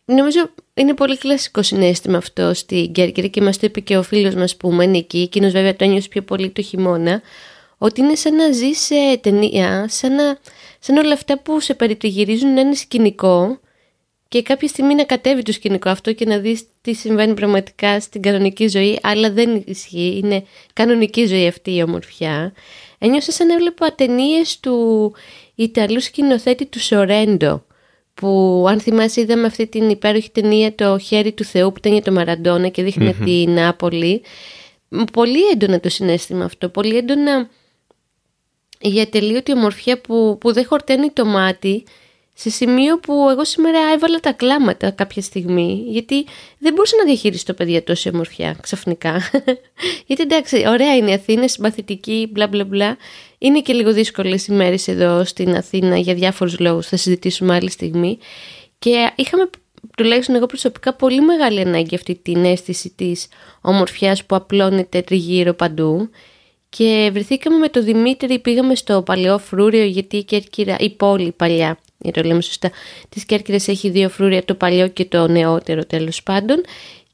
Νομίζω 0.05 0.49
είναι 0.73 0.93
πολύ 0.93 1.17
κλασικό 1.17 1.61
συνέστημα 1.61 2.17
αυτό 2.17 2.53
στην 2.53 2.91
Κέρκυρα 2.91 3.27
και 3.27 3.41
μας 3.41 3.57
το 3.57 3.65
είπε 3.65 3.79
και 3.79 3.97
ο 3.97 4.03
φίλος 4.03 4.35
μας 4.35 4.55
που 4.55 4.71
μένει 4.71 4.97
εκεί, 4.97 5.21
εκείνος 5.21 5.51
βέβαια 5.51 5.75
το 5.75 5.83
ένιωσε 5.83 6.07
πιο 6.07 6.21
πολύ 6.21 6.49
το 6.49 6.61
χειμώνα, 6.61 7.21
ότι 7.77 8.01
είναι 8.01 8.15
σαν 8.15 8.35
να 8.35 8.51
ζεις 8.51 8.79
σε 8.79 9.17
ταινία, 9.21 9.85
σαν, 9.89 10.15
να, 10.15 10.37
σαν 10.85 10.97
όλα 10.97 11.13
αυτά 11.13 11.39
που 11.39 11.59
σε 11.59 11.73
περιτριγυρίζουν 11.73 12.53
να 12.53 12.61
είναι 12.61 12.75
σκηνικό 12.75 13.59
και 14.27 14.41
κάποια 14.41 14.67
στιγμή 14.67 14.95
να 14.95 15.03
κατέβει 15.03 15.41
το 15.41 15.51
σκηνικό 15.51 15.89
αυτό 15.89 16.13
και 16.13 16.25
να 16.25 16.37
δεις 16.37 16.63
τι 16.81 16.93
συμβαίνει 16.93 17.33
πραγματικά 17.33 17.99
στην 17.99 18.21
κανονική 18.21 18.67
ζωή, 18.67 18.99
αλλά 19.01 19.31
δεν 19.31 19.63
ισχύει, 19.65 20.21
είναι 20.23 20.45
κανονική 20.73 21.25
ζωή 21.25 21.47
αυτή 21.47 21.75
η 21.75 21.81
ομορφιά. 21.81 22.53
Ένιωσα 22.97 23.31
σαν 23.31 23.47
να 23.47 23.53
έβλεπα 23.53 23.95
ταινίε 23.95 24.41
του 24.59 25.13
Ιταλού 25.55 26.01
σκηνοθέτη 26.01 26.65
του 26.65 26.79
Σορέντο, 26.79 27.65
που 28.13 28.65
αν 28.67 28.79
θυμάσαι 28.79 29.21
είδαμε 29.21 29.45
αυτή 29.45 29.67
την 29.67 29.89
υπέροχη 29.89 30.31
ταινία 30.31 30.75
το 30.75 30.97
χέρι 30.97 31.31
του 31.31 31.43
Θεού 31.43 31.71
που 31.71 31.77
ήταν 31.77 31.93
για 31.93 32.01
το 32.01 32.11
Μαραντόνα 32.11 32.67
και 32.67 32.83
δειχνει 32.83 33.13
τη 33.13 33.45
Νάπολη. 33.47 34.21
Πολύ 35.13 35.41
έντονα 35.53 35.79
το 35.79 35.89
συνέστημα 35.89 36.45
αυτό, 36.45 36.69
πολύ 36.69 36.97
έντονα 36.97 37.49
για 38.87 39.09
τελείωτη 39.09 39.51
ομορφιά 39.51 40.01
που, 40.01 40.37
που 40.39 40.53
δεν 40.53 40.65
χορταίνει 40.65 41.09
το 41.09 41.25
μάτι 41.25 41.83
σε 42.37 42.49
σημείο 42.49 42.99
που 42.99 43.27
εγώ 43.31 43.45
σήμερα 43.45 43.79
έβαλα 43.93 44.19
τα 44.19 44.31
κλάματα 44.31 44.91
κάποια 44.91 45.21
στιγμή 45.21 45.83
γιατί 45.87 46.25
δεν 46.57 46.73
μπορούσα 46.73 46.97
να 46.97 47.05
διαχειριστώ 47.05 47.53
παιδιά 47.53 47.83
τόση 47.83 48.09
ομορφιά 48.13 48.57
ξαφνικά. 48.61 49.21
Γιατί 50.07 50.21
εντάξει 50.21 50.63
ωραία 50.67 50.95
είναι 50.95 51.09
η 51.09 51.13
Αθήνα 51.13 51.47
συμπαθητική 51.47 52.29
μπλα 52.31 52.47
μπλα 52.47 52.63
μπλα. 52.63 52.97
Είναι 53.37 53.61
και 53.61 53.73
λίγο 53.73 53.93
δύσκολες 53.93 54.47
ημέρες 54.47 54.87
εδώ 54.87 55.23
στην 55.23 55.55
Αθήνα 55.55 55.97
για 55.97 56.13
διάφορους 56.13 56.59
λόγους 56.59 56.87
θα 56.87 56.97
συζητήσουμε 56.97 57.55
άλλη 57.55 57.69
στιγμή. 57.69 58.17
Και 58.79 59.11
είχαμε 59.15 59.49
τουλάχιστον 59.97 60.35
εγώ 60.35 60.45
προσωπικά 60.45 60.93
πολύ 60.93 61.21
μεγάλη 61.21 61.59
ανάγκη 61.59 61.95
αυτή 61.95 62.15
την 62.15 62.45
αίσθηση 62.45 62.93
της 62.95 63.27
ομορφιάς 63.61 64.25
που 64.25 64.35
απλώνεται 64.35 65.01
τριγύρω 65.01 65.53
παντού 65.53 66.09
και 66.77 67.09
βρεθήκαμε 67.13 67.57
με 67.57 67.67
τον 67.67 67.83
Δημήτρη, 67.83 68.39
πήγαμε 68.39 68.75
στο 68.75 69.01
παλαιό 69.01 69.37
φρούριο 69.37 69.83
γιατί 69.83 70.17
η 70.17 70.23
Κέρκυρα, 70.23 70.75
η 70.79 70.89
πόλη 70.89 71.31
παλιά, 71.31 71.77
για 71.97 72.11
το 72.11 72.21
λέμε 72.21 72.41
σωστά, 72.41 72.71
της 73.09 73.25
Κέρκυρας 73.25 73.67
έχει 73.67 73.89
δύο 73.89 74.09
φρούρια, 74.09 74.45
το 74.45 74.53
παλιό 74.53 74.87
και 74.87 75.05
το 75.05 75.27
νεότερο 75.27 75.85
τέλος 75.85 76.23
πάντων 76.23 76.61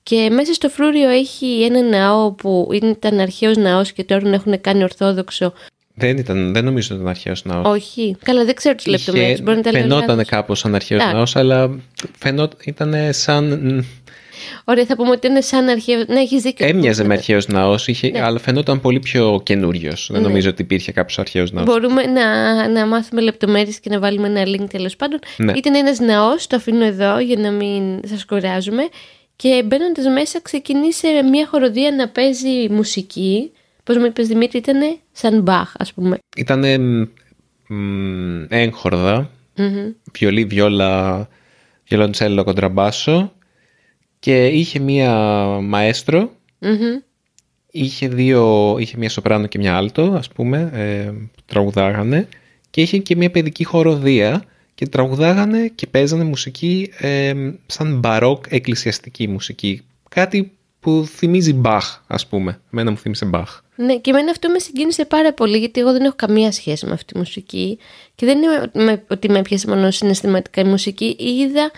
και 0.03 0.29
μέσα 0.31 0.53
στο 0.53 0.69
φρούριο 0.69 1.09
έχει 1.09 1.63
ένα 1.63 1.81
ναό 1.81 2.31
που 2.31 2.69
ήταν 2.73 3.19
αρχαίος 3.19 3.57
ναός 3.57 3.91
και 3.91 4.03
τώρα 4.03 4.29
έχουν 4.29 4.61
κάνει 4.61 4.83
ορθόδοξο 4.83 5.53
δεν, 5.93 6.17
ήταν, 6.17 6.53
δεν 6.53 6.63
νομίζω 6.63 6.87
ότι 6.91 7.01
ήταν 7.01 7.07
αρχαίος 7.07 7.45
ναός. 7.45 7.67
Όχι. 7.67 8.15
Καλά, 8.23 8.45
δεν 8.45 8.55
ξέρω 8.55 8.75
τις 8.75 8.85
λεπτομέρειες. 8.85 9.41
Φαινόταν 9.71 10.25
κάπως 10.25 10.59
σαν 10.59 10.75
αρχαίος 10.75 11.03
ναός, 11.13 11.35
αλλά 11.35 11.79
φαινόταν, 12.17 12.59
ήταν 12.65 12.93
σαν 13.09 13.85
Ωραία, 14.63 14.85
θα 14.85 14.95
πούμε 14.95 15.09
ότι 15.09 15.27
είναι 15.27 15.41
σαν 15.41 15.67
αρχαίο. 15.67 16.03
Ναι, 16.07 16.19
έχεις 16.19 16.41
δίκιο. 16.41 16.67
Έμοιαζε 16.67 17.03
με 17.03 17.13
αρχαίος 17.13 17.47
ναός, 17.47 17.87
ναι. 18.11 18.21
αλλά 18.21 18.39
φαινόταν 18.39 18.81
πολύ 18.81 18.99
πιο 18.99 19.41
καινούριος. 19.43 20.09
Δεν 20.11 20.21
ναι. 20.21 20.27
νομίζω 20.27 20.49
ότι 20.49 20.61
υπήρχε 20.61 20.91
κάποιος 20.91 21.19
αρχαίος 21.19 21.51
ναός. 21.51 21.65
Μπορούμε 21.65 22.03
να, 22.03 22.67
να 22.69 22.85
μάθουμε 22.85 23.21
λεπτομέρειες 23.21 23.79
και 23.79 23.89
να 23.89 23.99
βάλουμε 23.99 24.27
ένα 24.27 24.43
link 24.45 24.69
τέλος 24.69 24.95
πάντων. 24.95 25.19
Ναι. 25.37 25.53
Ήταν 25.55 25.75
ένας 25.75 25.99
ναός, 25.99 26.47
το 26.47 26.55
αφήνω 26.55 26.85
εδώ 26.85 27.19
για 27.19 27.39
να 27.39 27.51
μην 27.51 27.99
σας 28.07 28.25
κουράζουμε. 28.25 28.83
Και 29.35 29.63
μπαίνοντας 29.65 30.05
μέσα, 30.05 30.41
ξεκινήσε 30.41 31.07
μια 31.29 31.47
χοροδία 31.47 31.91
να 31.91 32.07
παίζει 32.07 32.69
μουσική. 32.69 33.51
Πώς 33.83 33.97
μου 33.97 34.05
είπες 34.05 34.27
Δημήτρη, 34.27 34.57
ήταν 34.57 34.79
σαν 35.11 35.41
μπαχ, 35.41 35.73
ας 35.77 35.93
πούμε. 35.93 36.17
Ήταν 36.35 36.63
έγχορδα, 38.49 39.29
mm-hmm. 39.57 39.93
βιολί, 40.13 40.45
βιόλα, 40.45 41.27
βιολοντσέλο, 41.87 42.43
κοντραμπάσο 42.43 43.33
και 44.21 44.47
είχε 44.47 44.79
μία 44.79 45.11
μαέστρο, 45.61 46.31
είχε, 47.71 48.07
δύο, 48.07 48.75
είχε 48.79 48.97
μία 48.97 49.09
σοπράνο 49.09 49.47
και 49.47 49.57
μία 49.57 49.75
άλτο, 49.75 50.13
ας 50.17 50.29
πούμε, 50.29 50.69
ε, 50.73 51.11
τραγουδάγανε 51.45 52.27
και 52.69 52.81
είχε 52.81 52.97
και 52.97 53.15
μία 53.15 53.31
παιδική 53.31 53.63
χοροδία 53.63 54.43
και 54.75 54.87
τραγουδάγανε 54.87 55.71
και 55.75 55.87
παίζανε 55.87 56.23
μουσική 56.23 56.91
ε, 56.97 57.33
σαν 57.65 57.99
μπαρόκ 57.99 58.45
εκκλησιαστική 58.49 59.27
μουσική. 59.27 59.81
Κάτι 60.09 60.51
που 60.79 61.05
θυμίζει 61.15 61.53
Μπαχ, 61.53 62.01
ας 62.07 62.27
πούμε. 62.27 62.61
Εμένα 62.73 62.91
μου 62.91 62.97
θύμισε 62.97 63.25
Μπαχ. 63.25 63.61
Ναι, 63.75 63.97
και 63.97 64.09
εμένα 64.09 64.31
αυτό 64.31 64.49
με 64.49 64.59
συγκίνησε 64.59 65.05
πάρα 65.05 65.33
πολύ, 65.33 65.57
γιατί 65.57 65.79
εγώ 65.79 65.91
δεν 65.91 66.01
έχω 66.01 66.15
καμία 66.15 66.51
σχέση 66.51 66.85
με 66.85 66.91
αυτή 66.91 67.13
τη 67.13 67.17
μουσική. 67.17 67.77
Και 68.15 68.25
δεν 68.25 68.37
είναι 68.37 69.01
ότι 69.09 69.29
με 69.29 69.39
έπιασε 69.39 69.67
μόνο 69.67 69.91
συναισθηματικά 69.91 70.61
η 70.61 70.63
μουσική. 70.63 71.15
Είδα 71.19 71.71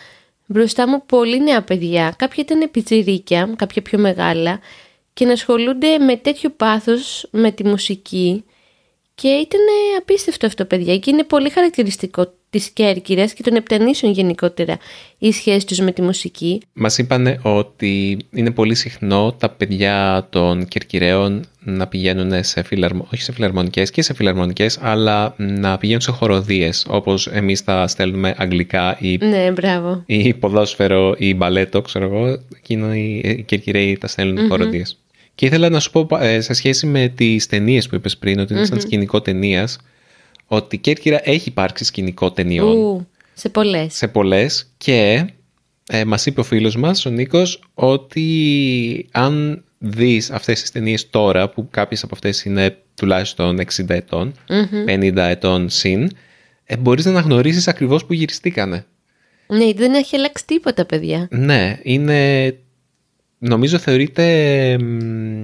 μπροστά 0.45 0.87
μου 0.87 1.05
πολύ 1.05 1.43
νέα 1.43 1.61
παιδιά. 1.63 2.13
Κάποια 2.17 2.43
ήταν 2.49 2.71
πιτσιρίκια, 2.71 3.53
κάποια 3.55 3.81
πιο 3.81 3.99
μεγάλα 3.99 4.59
και 5.13 5.25
να 5.25 5.31
ασχολούνται 5.31 5.97
με 5.97 6.17
τέτοιο 6.17 6.49
πάθος 6.49 7.27
με 7.31 7.51
τη 7.51 7.65
μουσική 7.65 8.43
και 9.15 9.27
ήταν 9.27 9.61
απίστευτο 9.97 10.45
αυτό 10.45 10.65
παιδιά 10.65 10.97
και 10.97 11.09
είναι 11.09 11.23
πολύ 11.23 11.49
χαρακτηριστικό 11.49 12.33
της 12.53 12.69
Κέρκυρας 12.69 13.33
και 13.33 13.43
των 13.43 13.55
Επτανήσεων 13.55 14.11
γενικότερα 14.11 14.77
η 15.17 15.31
σχέση 15.31 15.65
τους 15.65 15.79
με 15.79 15.91
τη 15.91 16.01
μουσική. 16.01 16.61
Μας 16.73 16.97
είπανε 16.97 17.39
ότι 17.41 18.17
είναι 18.31 18.51
πολύ 18.51 18.75
συχνό 18.75 19.35
τα 19.39 19.49
παιδιά 19.49 20.27
των 20.29 20.67
Κερκυραίων 20.67 21.45
να 21.59 21.87
πηγαίνουν 21.87 22.43
σε 22.43 22.63
φιλαρμο... 22.63 23.07
όχι 23.13 23.21
σε 23.21 23.31
φιλαρμονικές 23.31 23.91
και 23.91 24.01
σε 24.01 24.13
φιλαρμονικές 24.13 24.79
αλλά 24.81 25.35
να 25.37 25.77
πηγαίνουν 25.77 26.01
σε 26.01 26.11
χοροδίες 26.11 26.85
όπως 26.89 27.27
εμείς 27.27 27.63
τα 27.63 27.87
στέλνουμε 27.87 28.35
αγγλικά 28.37 28.97
ή, 28.99 29.17
ναι, 29.17 29.51
μπράβο. 29.51 30.03
ή 30.05 30.33
ποδόσφαιρο 30.33 31.15
ή 31.17 31.33
μπαλέτο 31.35 31.81
ξέρω 31.81 32.05
εγώ 32.05 32.39
εκείνο 32.55 32.93
οι 32.93 33.43
Κερκυραίοι 33.47 33.97
τα 33.97 34.07
στέλνουν 34.07 34.45
mm-hmm. 34.45 34.49
χοροδίες. 34.49 34.97
Και 35.35 35.45
ήθελα 35.45 35.69
να 35.69 35.79
σου 35.79 35.91
πω 35.91 36.07
ε, 36.19 36.41
σε 36.41 36.53
σχέση 36.53 36.85
με 36.85 37.07
τις 37.15 37.47
ταινίες 37.47 37.87
που 37.87 37.95
είπες 37.95 38.17
πριν 38.17 38.39
ότι 38.39 38.53
είναι 38.53 38.65
σαν 38.65 38.79
σκηνικό 38.79 39.21
ταινίας 39.21 39.77
ότι 40.47 40.75
η 40.75 40.79
Κέρκυρα 40.79 41.19
έχει 41.23 41.49
υπάρξει 41.49 41.83
σκηνικό 41.83 42.31
ταινιών. 42.31 43.07
σε 43.33 43.49
πολλές. 43.49 43.95
Σε 43.95 44.07
πολλές 44.07 44.73
και 44.77 45.25
ε, 45.89 46.05
μας 46.05 46.25
είπε 46.25 46.39
ο 46.39 46.43
φίλος 46.43 46.75
μας, 46.75 47.05
ο 47.05 47.09
Νίκος, 47.09 47.61
ότι 47.73 49.07
αν 49.11 49.63
δεις 49.77 50.31
αυτές 50.31 50.61
τις 50.61 50.71
ταινίες 50.71 51.09
τώρα, 51.09 51.49
που 51.49 51.67
κάποιες 51.71 52.03
από 52.03 52.15
αυτές 52.15 52.45
είναι 52.45 52.77
τουλάχιστον 52.95 53.59
60 53.59 53.89
ετων 53.89 54.33
50 54.87 55.15
ετών 55.15 55.69
συν, 55.69 56.09
ε, 56.63 56.77
μπορείς 56.77 57.05
να 57.05 57.11
αναγνωρίσεις 57.11 57.67
ακριβώς 57.67 58.05
που 58.05 58.13
γυριστήκανε. 58.13 58.85
Ναι, 59.47 59.73
δεν 59.73 59.93
έχει 59.93 60.15
αλλάξει 60.15 60.45
τίποτα, 60.45 60.85
παιδιά. 60.85 61.27
Ναι, 61.31 61.79
είναι... 61.83 62.57
Νομίζω 63.37 63.77
θεωρείται... 63.77 64.25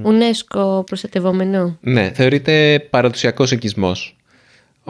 UNESCO 0.05 0.85
προστατευόμενο. 0.85 1.77
Ναι, 1.81 2.11
θεωρείται 2.13 2.79
παραδοσιακός 2.89 3.51
οικισμός 3.51 4.18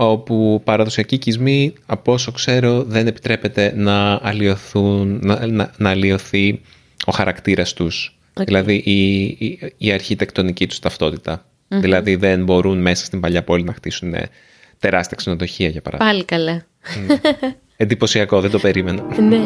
όπου 0.08 0.62
παραδοσιακοί 0.64 1.16
οικισμοί, 1.16 1.74
από 1.86 2.14
όσο 2.14 2.32
ξέρω, 2.32 2.84
δεν 2.84 3.08
επιτρέπεται 3.08 3.74
να, 3.76 4.20
αλλοιωθούν, 4.22 5.20
να, 5.22 5.48
να, 5.48 5.72
να 5.78 5.90
αλλοιωθεί 5.90 6.62
ο 7.06 7.12
χαρακτήρας 7.12 7.74
τους. 7.74 8.18
Δηλαδή 8.34 8.76
η, 8.76 9.22
η, 9.24 9.60
η 9.78 9.92
αρχιτεκτονική 9.92 10.68
τους 10.68 10.80
ταυτότητα. 10.80 11.46
Δηλαδή 11.68 12.16
δεν 12.16 12.44
μπορούν 12.44 12.82
μέσα 12.82 13.06
στην 13.06 13.20
παλιά 13.20 13.44
πόλη 13.44 13.64
να 13.64 13.74
χτίσουν 13.74 14.14
τεράστια 14.80 15.18
ξενοδοχεία, 15.18 15.70
για 15.70 15.82
παράδειγμα. 15.82 16.12
Πάλι 16.12 16.26
καλά. 16.26 16.66
Εντυπωσιακό, 17.78 18.42
δεν 18.42 18.52
το 18.52 18.60
περίμενα. 18.60 19.04
ναι. 19.30 19.40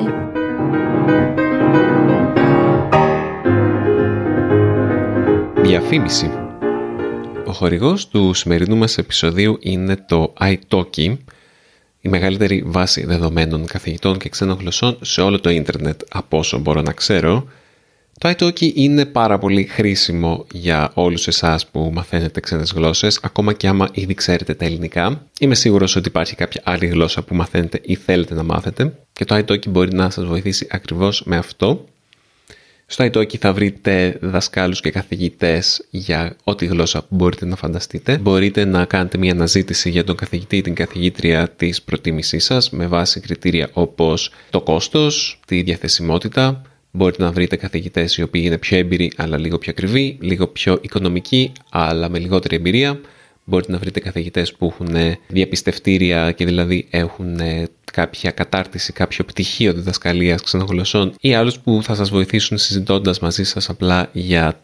Διαφήμιση. 5.62 6.43
Ο 7.54 7.56
χορηγός 7.56 8.08
του 8.08 8.34
σημερινού 8.34 8.76
μας 8.76 8.98
επεισοδίου 8.98 9.58
είναι 9.62 9.96
το 10.08 10.34
iTalki, 10.40 11.18
η 12.02 12.10
μεγαλύτερη 12.10 12.64
βάση 12.66 13.06
δεδομένων 13.06 13.66
καθηγητών 13.66 14.18
και 14.18 14.30
ξένων 14.30 14.58
γλωσσών 14.60 14.98
σε 15.02 15.22
όλο 15.22 15.40
το 15.40 15.50
ίντερνετ 15.50 16.02
από 16.10 16.38
όσο 16.38 16.60
μπορώ 16.60 16.82
να 16.82 16.92
ξέρω. 16.92 17.48
Το 18.18 18.30
iTalki 18.30 18.74
είναι 18.74 19.06
πάρα 19.06 19.38
πολύ 19.38 19.64
χρήσιμο 19.64 20.46
για 20.52 20.92
όλους 20.94 21.28
εσάς 21.28 21.68
που 21.68 21.90
μαθαίνετε 21.94 22.40
ξένες 22.40 22.72
γλώσσες, 22.72 23.20
ακόμα 23.24 23.54
και 23.54 23.68
άμα 23.68 23.90
ήδη 23.94 24.14
ξέρετε 24.14 24.54
τα 24.54 24.66
ελληνικά. 24.66 25.28
Είμαι 25.40 25.56
σίγουρος 25.56 25.96
ότι 25.96 26.08
υπάρχει 26.08 26.36
κάποια 26.36 26.62
άλλη 26.66 26.86
γλώσσα 26.86 27.24
που 27.24 27.36
μαθαίνετε 27.36 27.80
ή 27.84 27.96
θέλετε 27.96 28.34
να 28.34 28.44
μάθετε 28.44 29.00
και 29.14 29.26
το 29.26 29.36
iTalki 29.36 29.68
μπορεί 29.68 29.94
να 29.94 30.10
σας 30.10 30.26
βοηθήσει 30.26 30.68
ακριβώς 30.70 31.24
με 31.26 31.38
αυτό. 31.38 31.86
Στο 32.94 33.06
iTalki 33.06 33.38
θα 33.38 33.54
βρείτε 33.54 34.18
δασκάλους 34.22 34.82
και 34.82 34.92
καθηγητές 34.92 35.86
για 35.90 36.36
ό,τι 36.44 36.66
γλώσσα 36.66 37.06
μπορείτε 37.10 37.46
να 37.46 37.56
φανταστείτε. 37.56 38.18
Μπορείτε 38.18 38.66
να 38.66 38.86
κάνετε 38.86 39.18
μια 39.18 39.32
αναζήτηση 39.32 39.90
για 39.90 40.04
τον 40.04 40.16
καθηγητή 40.16 40.58
ή 40.58 40.62
την 40.62 40.74
καθηγήτρια 40.74 41.50
της 41.50 41.82
προτίμησής 41.82 42.44
σας 42.46 42.70
με 42.70 42.88
βάση 42.88 43.20
κριτήρια 43.20 43.70
όπως 43.74 44.32
το 44.50 44.62
κόστος, 44.62 45.40
τη 45.48 45.62
διαθεσιμότητα. 45.62 46.62
Μπορείτε 46.92 47.24
να 47.24 47.32
βρείτε 47.32 47.56
καθηγητές 47.56 48.18
οι 48.18 48.22
οποίοι 48.22 48.42
είναι 48.46 48.58
πιο 48.58 48.78
έμπειροι 48.78 49.12
αλλά 49.16 49.38
λίγο 49.38 49.58
πιο 49.58 49.72
ακριβοί, 49.72 50.18
λίγο 50.22 50.48
πιο 50.48 50.78
οικονομικοί 50.82 51.52
αλλά 51.70 52.10
με 52.10 52.20
λιγότερη 52.20 52.56
εμπειρία. 52.56 53.00
Μπορείτε 53.46 53.72
να 53.72 53.78
βρείτε 53.78 54.00
καθηγητές 54.00 54.54
που 54.54 54.66
έχουν 54.66 55.18
διαπιστευτήρια 55.28 56.32
και 56.32 56.46
δηλαδή 56.46 56.88
έχουν 56.90 57.40
κάποια 57.94 58.32
κατάρτιση, 58.32 58.94
κάποιο 58.94 59.26
πτυχίο 59.26 59.74
διδασκαλίας 59.74 60.42
ξενογλωσσών 60.42 61.14
ή 61.20 61.34
άλλους 61.34 61.60
που 61.60 61.80
θα 61.84 61.96
σας 61.96 62.10
βοηθήσουν 62.10 62.58
συζητώντας 62.58 63.20
μαζί 63.20 63.44
σας 63.44 63.70
απλά 63.70 64.10
για 64.12 64.60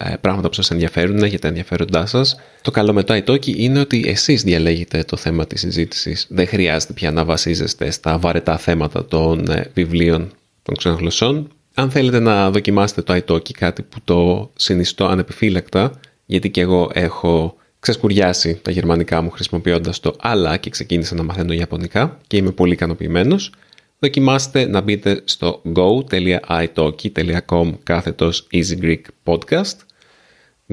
ε, 0.00 0.14
πράγματα 0.20 0.48
που 0.48 0.54
σας 0.54 0.70
ενδιαφέρουν, 0.70 1.24
για 1.24 1.38
τα 1.38 1.48
ενδιαφέροντά 1.48 2.06
σας. 2.06 2.36
Το 2.62 2.70
καλό 2.70 2.92
με 2.92 3.02
το 3.02 3.14
iTalki 3.14 3.56
είναι 3.56 3.80
ότι 3.80 4.04
εσείς 4.06 4.42
διαλέγετε 4.42 5.04
το 5.04 5.16
θέμα 5.16 5.46
της 5.46 5.60
συζήτησης. 5.60 6.26
Δεν 6.30 6.46
χρειάζεται 6.46 6.92
πια 6.92 7.10
να 7.10 7.24
βασίζεστε 7.24 7.90
στα 7.90 8.18
βαρετά 8.18 8.58
θέματα 8.58 9.04
των 9.04 9.50
ε, 9.50 9.70
βιβλίων 9.74 10.32
των 10.62 10.76
ξενογλωσσών. 10.76 11.48
Αν 11.74 11.90
θέλετε 11.90 12.18
να 12.18 12.50
δοκιμάσετε 12.50 13.02
το 13.02 13.14
iTalki, 13.14 13.52
κάτι 13.52 13.82
που 13.82 13.98
το 14.04 14.50
συνιστώ 14.56 15.06
ανεπιφύλακτα, 15.06 16.00
γιατί 16.26 16.50
και 16.50 16.60
εγώ 16.60 16.90
έχω 16.94 17.56
ξεσκουριάσει 17.82 18.58
τα 18.62 18.70
γερμανικά 18.70 19.22
μου 19.22 19.30
χρησιμοποιώντας 19.30 20.00
το 20.00 20.16
αλλά 20.20 20.56
και 20.56 20.70
ξεκίνησα 20.70 21.14
να 21.14 21.22
μαθαίνω 21.22 21.52
ιαπωνικά 21.52 22.18
και 22.26 22.36
είμαι 22.36 22.50
πολύ 22.50 22.72
ικανοποιημένος. 22.72 23.52
Δοκιμάστε 23.98 24.66
να 24.66 24.80
μπείτε 24.80 25.22
στο 25.24 25.62
go.italki.com 25.74 27.72
κάθετος 27.82 28.46
Easy 28.52 28.78
Greek 28.82 29.00
Podcast 29.24 29.74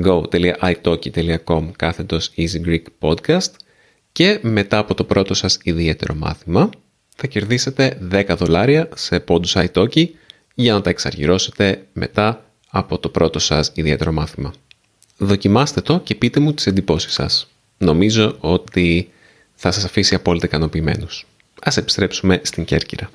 go.italki.com 0.04 1.70
κάθετος 1.75 2.32
Easy 2.38 2.62
Greek 2.68 2.84
Podcast 3.00 3.51
και 4.12 4.39
μετά 4.42 4.78
από 4.78 4.94
το 4.94 5.04
πρώτο 5.04 5.34
σας 5.34 5.60
ιδιαίτερο 5.63 6.16
μάθημα 6.16 6.70
θα 7.16 7.28
κερδίσετε 7.28 7.98
10 8.12 8.36
δολάρια 8.38 8.89
σε 8.96 9.20
πόντους 9.20 9.56
iTalki 9.58 10.06
για 10.54 10.74
να 10.74 10.82
τα 10.82 10.89
εξαργυρώσετε 10.89 11.88
μετά 11.94 12.51
από 12.70 13.00
το 13.00 13.10
πρώτο 13.10 13.39
σας 13.39 13.72
ιδιαίτερο 13.74 14.12
μάθημα. 14.12 14.54
Δοκιμάστε 15.22 15.82
το 15.82 16.00
και 16.00 16.16
πείτε 16.16 16.40
μου 16.40 16.54
τις 16.54 16.68
εντυπώσεις 16.68 17.14
σας. 17.14 17.48
Νομίζω 17.78 18.36
ότι 18.40 19.12
θα 19.56 19.72
σας 19.72 19.84
αφήσει 19.84 20.16
απόλυτα 20.16 20.46
ικανοποιημένους. 20.46 21.28
Ας 21.62 21.78
επιστρέψουμε 21.78 22.42
στην 22.44 22.66
Κέρκυρα. 22.66 23.10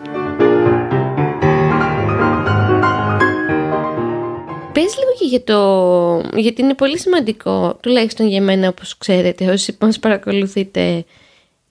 Πες 4.73 4.97
λίγο 4.99 5.13
και 5.19 5.27
για 5.27 5.45
το... 5.45 6.39
γιατί 6.41 6.63
είναι 6.63 6.75
πολύ 6.75 6.99
σημαντικό, 6.99 7.79
τουλάχιστον 7.83 8.29
για 8.29 8.43
μένα 8.43 8.69
όπως 8.69 8.99
ξέρετε, 8.99 9.51
όσοι 9.51 9.77
μας 9.81 9.99
παρακολουθείτε 9.99 11.05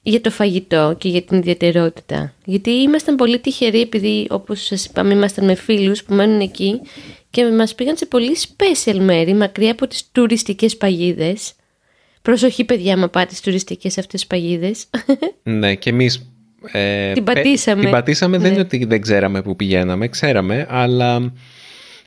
για 0.02 0.22
το 0.22 0.32
φαγητό 0.32 0.96
και 0.98 1.10
για 1.10 1.22
την 1.22 1.38
ιδιαιτερότητα. 1.38 2.34
Γιατί 2.46 2.72
ήμασταν 2.72 3.16
πολύ 3.16 3.40
τυχεροί 3.40 3.82
επειδή 3.82 4.28
όπως 4.30 4.64
σας 4.64 4.86
είπαμε 4.86 5.14
ήμασταν 5.14 5.46
με 5.46 5.56
φίλους 5.56 6.04
που 6.04 6.14
μένουν 6.14 6.40
εκεί 6.40 6.82
και 7.34 7.52
μας 7.52 7.76
πήγαν 7.76 7.98
σε 7.98 8.06
πολύ 8.06 8.38
special 8.40 8.96
μέρη 8.96 9.34
μακριά 9.34 9.72
από 9.72 9.88
τις 9.88 10.10
τουριστικές 10.12 10.78
παγίδες. 10.78 11.54
Προσοχή 12.22 12.64
παιδιά 12.64 12.98
μα 12.98 13.10
πάτε 13.10 13.30
στις 13.30 13.42
τουριστικές 13.42 13.98
αυτές 13.98 14.28
παγίδες. 14.28 14.86
Ναι 15.44 15.76
και 15.76 15.90
εμείς 15.90 16.32
ε, 16.72 17.14
την 17.14 17.24
πατήσαμε. 17.24 17.82
Την 17.82 17.92
πατήσαμε 17.92 18.38
δεν 18.38 18.48
ναι. 18.48 18.54
είναι 18.54 18.62
ότι 18.62 18.86
δεν 18.86 19.02
ξέραμε 19.02 19.42
που 19.42 19.56
πηγαίναμε, 19.56 20.08
ξέραμε, 20.08 20.68
αλλά 20.70 21.34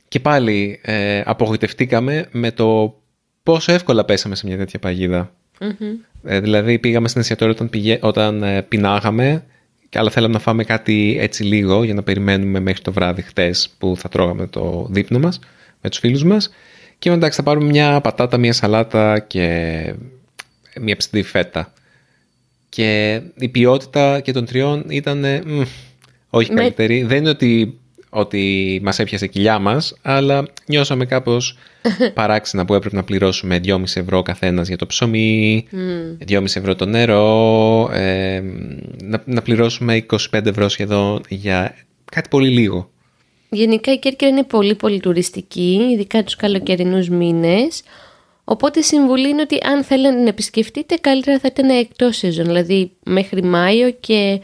και 0.07 0.19
πάλι 0.19 0.79
ε, 0.83 1.21
απογοητευτήκαμε 1.25 2.27
με 2.31 2.51
το 2.51 2.99
πόσο 3.43 3.71
εύκολα 3.73 4.05
πέσαμε 4.05 4.35
σε 4.35 4.47
μια 4.47 4.57
τέτοια 4.57 4.79
Ε, 6.23 6.39
δηλαδή 6.39 6.79
πήγαμε 6.79 7.07
στην 7.07 7.21
εστιατόριο 7.21 7.53
όταν, 7.53 7.69
πηγε... 7.69 7.99
όταν 8.01 8.43
ε, 8.43 8.61
πεινάγαμε, 9.89 9.99
αλλά 9.99 10.09
θέλαμε 10.09 10.33
να 10.33 10.39
φάμε 10.39 10.63
κάτι 10.63 11.17
έτσι 11.19 11.43
λίγο 11.43 11.83
για 11.83 11.93
να 11.93 12.03
περιμένουμε 12.03 12.59
μέχρι 12.59 12.81
το 12.81 12.91
βράδυ 12.91 13.21
χτες 13.21 13.75
που 13.77 13.95
θα 13.97 14.09
τρώγαμε 14.09 14.47
το 14.47 14.87
δείπνο 14.89 15.19
μας 15.19 15.39
με 15.81 15.89
τους 15.89 15.99
φίλους 15.99 16.23
μας. 16.23 16.49
Και 16.99 17.09
εντάξει 17.09 17.37
θα 17.37 17.43
πάρουμε 17.43 17.65
μια 17.65 18.01
πατάτα, 18.01 18.37
μια 18.37 18.53
σαλάτα 18.53 19.19
και 19.19 19.93
μια 20.81 20.95
ψητή 20.95 21.23
φέτα 21.23 21.73
και 22.69 23.21
η 23.35 23.49
ποιότητα 23.49 24.19
και 24.19 24.31
των 24.31 24.45
τριών 24.45 24.85
ήταν 24.89 25.25
μ, 25.45 25.61
όχι 26.29 26.51
Με... 26.51 26.59
καλύτερη. 26.59 27.03
Δεν 27.03 27.17
είναι 27.17 27.29
ότι, 27.29 27.79
ότι 28.19 28.79
μας 28.83 28.99
έπιασε 28.99 29.25
η 29.25 29.29
κοιλιά 29.29 29.59
μας, 29.59 29.95
αλλά 30.01 30.47
νιώσαμε 30.65 31.05
κάπως 31.05 31.57
παράξενα 32.13 32.65
που 32.65 32.73
έπρεπε 32.73 32.95
να 32.95 33.03
πληρώσουμε 33.03 33.61
2,5 33.65 33.83
ευρώ 33.93 34.21
καθένας 34.21 34.67
για 34.67 34.77
το 34.77 34.85
ψωμί, 34.85 35.67
mm. 35.71 36.31
2,5 36.31 36.43
ευρώ 36.43 36.75
το 36.75 36.85
νερό, 36.85 37.89
ε, 37.93 38.41
να, 39.03 39.23
να 39.25 39.41
πληρώσουμε 39.41 40.05
25 40.31 40.45
ευρώ 40.45 40.69
σχεδόν 40.69 41.21
για 41.29 41.75
κάτι 42.11 42.29
πολύ 42.29 42.49
λίγο. 42.49 42.89
Γενικά 43.49 43.91
η 43.93 43.99
Κέρκυρα 43.99 44.31
είναι 44.31 44.43
πολύ 44.43 44.75
πολύ 44.75 44.99
τουριστική, 44.99 45.79
ειδικά 45.93 46.23
τους 46.23 46.35
καλοκαιρινούς 46.35 47.09
μήνες. 47.09 47.81
Οπότε 48.43 48.79
η 48.79 48.83
συμβουλή 48.83 49.29
είναι 49.29 49.41
ότι 49.41 49.57
αν 49.63 49.83
θέλετε 49.83 50.09
να 50.09 50.17
την 50.17 50.27
επισκεφτείτε 50.27 50.95
καλύτερα 50.95 51.39
θα 51.39 51.47
ήταν 51.51 51.69
εκτός 51.69 52.17
σεζόν, 52.17 52.45
δηλαδή 52.45 52.91
μέχρι 53.03 53.43
Μάιο 53.43 53.91
και 53.91 54.41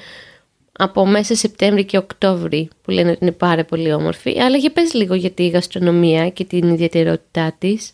από 0.78 1.08
μέσα 1.08 1.36
Σεπτέμβρη 1.36 1.86
και 1.86 1.98
Οκτώβρη 1.98 2.70
που 2.82 2.92
λένε 2.92 3.10
ότι 3.10 3.20
είναι 3.22 3.32
πάρα 3.32 3.66
πολύ 3.66 3.94
όμορφη. 3.94 4.40
Αλλά 4.40 4.58
για 4.58 4.72
πες 4.72 4.94
λίγο 4.94 5.14
για 5.14 5.32
τη 5.32 5.48
γαστρονομία 5.48 6.30
και 6.30 6.44
την 6.44 6.70
ιδιαιτερότητά 6.70 7.56
της. 7.58 7.92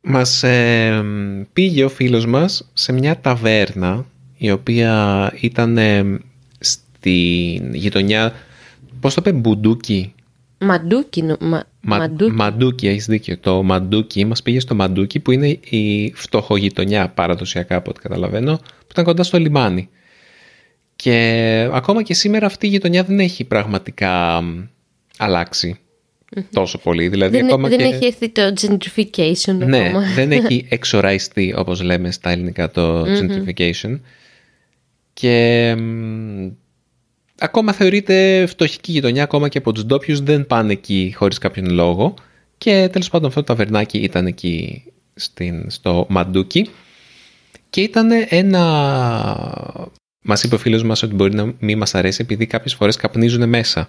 Μας 0.00 0.42
ε, 0.42 1.04
πήγε 1.52 1.84
ο 1.84 1.88
φίλος 1.88 2.26
μας 2.26 2.70
σε 2.72 2.92
μια 2.92 3.20
ταβέρνα 3.20 4.06
η 4.36 4.50
οποία 4.50 5.32
ήταν 5.40 5.78
στη 6.58 7.10
γειτονιά, 7.72 8.32
πώς 9.00 9.14
το 9.14 9.22
είπε, 9.24 9.38
Μπουντούκι, 9.38 10.14
Μαντούκι. 10.64 11.22
Μα, 11.40 11.62
μαντούκι. 11.80 12.32
μαντούκι, 12.32 12.88
έχεις 12.88 13.06
δίκιο. 13.06 13.38
Το 13.38 13.62
Μαντούκι 13.62 14.24
μας 14.24 14.42
πήγε 14.42 14.60
στο 14.60 14.74
Μαντούκι 14.74 15.20
που 15.20 15.30
είναι 15.30 15.48
η 15.68 16.12
φτωχογειτονιά 16.14 17.08
παραδοσιακά 17.08 17.76
από 17.76 17.90
ό,τι 17.90 18.00
καταλαβαίνω 18.00 18.56
που 18.56 18.88
ήταν 18.90 19.04
κοντά 19.04 19.22
στο 19.22 19.38
λιμάνι. 19.38 19.88
Και 20.96 21.68
ακόμα 21.72 22.02
και 22.02 22.14
σήμερα 22.14 22.46
αυτή 22.46 22.66
η 22.66 22.70
γειτονιά 22.70 23.04
δεν 23.04 23.20
έχει 23.20 23.44
πραγματικά 23.44 24.42
τόσο 26.52 26.78
πολύ. 26.78 27.08
Δηλαδή, 27.08 27.36
δεν, 27.36 27.46
ακόμα 27.46 27.68
δεν 27.68 27.78
και... 27.78 27.84
έχει 27.84 28.06
έρθει 28.06 28.28
το 28.28 28.52
gentrification 28.60 29.54
ναι, 29.54 29.92
δεν 30.14 30.32
έχει 30.32 30.66
εξοραϊστεί 30.68 31.54
όπως 31.56 31.82
λέμε 31.82 32.10
στα 32.10 32.30
ελληνικά 32.30 32.70
το 32.70 33.02
gentrification. 33.02 34.00
Και 35.12 35.76
ακόμα 37.38 37.72
θεωρείται 37.72 38.46
φτωχική 38.46 38.92
γειτονιά, 38.92 39.22
ακόμα 39.22 39.48
και 39.48 39.58
από 39.58 39.72
τους 39.72 39.84
ντόπιους 39.84 40.20
δεν 40.20 40.46
πάνε 40.46 40.72
εκεί 40.72 41.12
χωρίς 41.16 41.38
κάποιον 41.38 41.70
λόγο. 41.70 42.14
Και 42.58 42.88
τέλος 42.92 43.10
πάντων 43.10 43.28
αυτό 43.28 43.40
το 43.40 43.46
ταβερνάκι 43.46 43.98
ήταν 43.98 44.26
εκεί 44.26 44.82
στην, 45.14 45.70
στο 45.70 46.06
Μαντούκι 46.08 46.68
και 47.70 47.80
ήταν 47.80 48.10
ένα... 48.28 48.62
Μας 50.26 50.42
είπε 50.42 50.54
ο 50.54 50.58
φίλος 50.58 50.82
μας 50.82 51.02
ότι 51.02 51.14
μπορεί 51.14 51.34
να 51.34 51.52
μην 51.58 51.78
μας 51.78 51.94
αρέσει 51.94 52.18
επειδή 52.22 52.46
κάποιες 52.46 52.74
φορές 52.74 52.96
καπνίζουν 52.96 53.48
μέσα. 53.48 53.86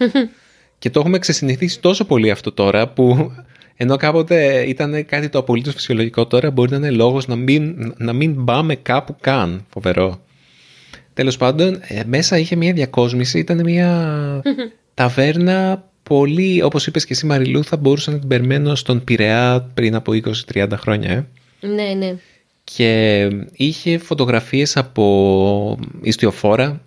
και 0.80 0.89
το 0.89 1.00
έχουμε 1.00 1.19
ξεσυνηθίσει 1.19 1.80
τόσο 1.80 2.06
πολύ 2.06 2.32
αυτό 2.32 2.52
τώρα 2.52 2.88
που 2.88 3.32
ενώ 3.76 3.95
κάποτε 3.95 4.63
ήταν 4.67 5.06
κάτι 5.06 5.30
το 5.30 5.39
απολύτως 5.39 5.74
φυσιολογικό 5.74 6.28
τώρα 6.28 6.52
μπορεί 6.52 6.71
να 6.71 6.78
είναι 6.78 6.91
λόγος 6.91 7.28
να 7.28 7.36
μην, 7.36 7.93
να 7.98 8.13
μην 8.13 8.45
πάμε 8.45 8.76
κάπου 8.76 9.15
καν. 9.21 9.65
Φοβερό. 9.69 10.21
Τέλος 11.13 11.38
πάντων, 11.38 11.80
ε, 11.82 12.02
μέσα 12.06 12.38
είχε 12.38 12.56
μια 12.56 12.74
διακόσμηση, 12.74 13.39
ήταν 13.39 13.62
μια 13.63 14.41
ταβέρνα 14.93 15.89
πολύ, 16.04 16.62
όπως 16.62 16.88
είπες 16.88 17.06
και 17.06 17.13
εσύ 17.13 17.26
Μαριλού, 17.26 17.63
θα 17.63 17.78
μπορούσα 17.78 18.12
να 18.12 18.19
την 18.19 18.28
περιμένω 18.28 18.76
στον 18.76 19.04
Πειραιά 19.04 19.69
πριν 19.74 19.95
από 19.95 20.12
20-30 20.54 20.67
χρόνια. 20.78 21.12
Ε. 21.12 21.26
Ναι, 21.67 21.93
ναι. 21.98 22.15
Και 22.73 23.28
είχε 23.51 23.97
φωτογραφίες 23.97 24.78
από 24.78 25.78
ιστιοφόρα 26.01 26.86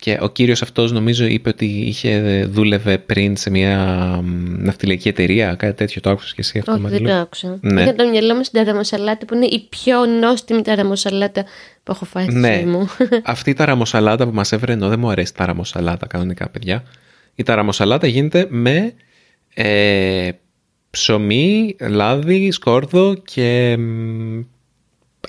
και 0.00 0.18
ο 0.20 0.28
κύριος 0.28 0.62
αυτός 0.62 0.92
νομίζω 0.92 1.26
είπε 1.26 1.48
ότι 1.48 1.64
είχε 1.64 2.44
δούλευε 2.50 2.98
πριν 2.98 3.36
σε 3.36 3.50
μια 3.50 4.20
ναυτιλιακή 4.58 5.08
εταιρεία, 5.08 5.54
κάτι 5.54 5.74
τέτοιο 5.74 6.00
το 6.00 6.10
άκουσες 6.10 6.34
και 6.34 6.40
εσύ 6.40 6.58
αυτό. 6.58 6.72
Όχι, 6.72 6.82
δεν 6.82 7.04
το 7.04 7.12
άκουσα. 7.12 7.58
Ναι. 7.60 7.82
Είχα 7.82 7.94
το 7.94 8.08
μυαλό 8.08 8.34
μου 8.34 8.44
στην 8.44 8.64
ταραμοσαλάτα 8.64 9.26
που 9.26 9.34
είναι 9.34 9.46
η 9.46 9.66
πιο 9.68 10.06
νόστιμη 10.06 10.62
ταραμοσαλάτα 10.62 11.44
που 11.82 11.92
έχω 11.92 12.04
φάει 12.04 12.24
στη 12.24 12.34
ναι. 12.34 12.62
μου. 12.66 12.88
Αυτή 13.22 13.50
η 13.50 13.52
ταραμοσαλάτα 13.52 14.26
που 14.26 14.34
μας 14.34 14.52
έφερε, 14.52 14.72
ενώ 14.72 14.88
δεν 14.88 14.98
μου 14.98 15.10
αρέσει 15.10 15.34
ταραμοσαλάτα 15.34 16.06
κανονικά 16.06 16.48
παιδιά, 16.48 16.82
η 17.34 17.42
ταραμοσαλάτα 17.42 18.06
γίνεται 18.06 18.46
με 18.48 18.92
ε, 19.54 20.28
ψωμί, 20.90 21.76
λάδι, 21.80 22.50
σκόρδο 22.50 23.14
και 23.14 23.78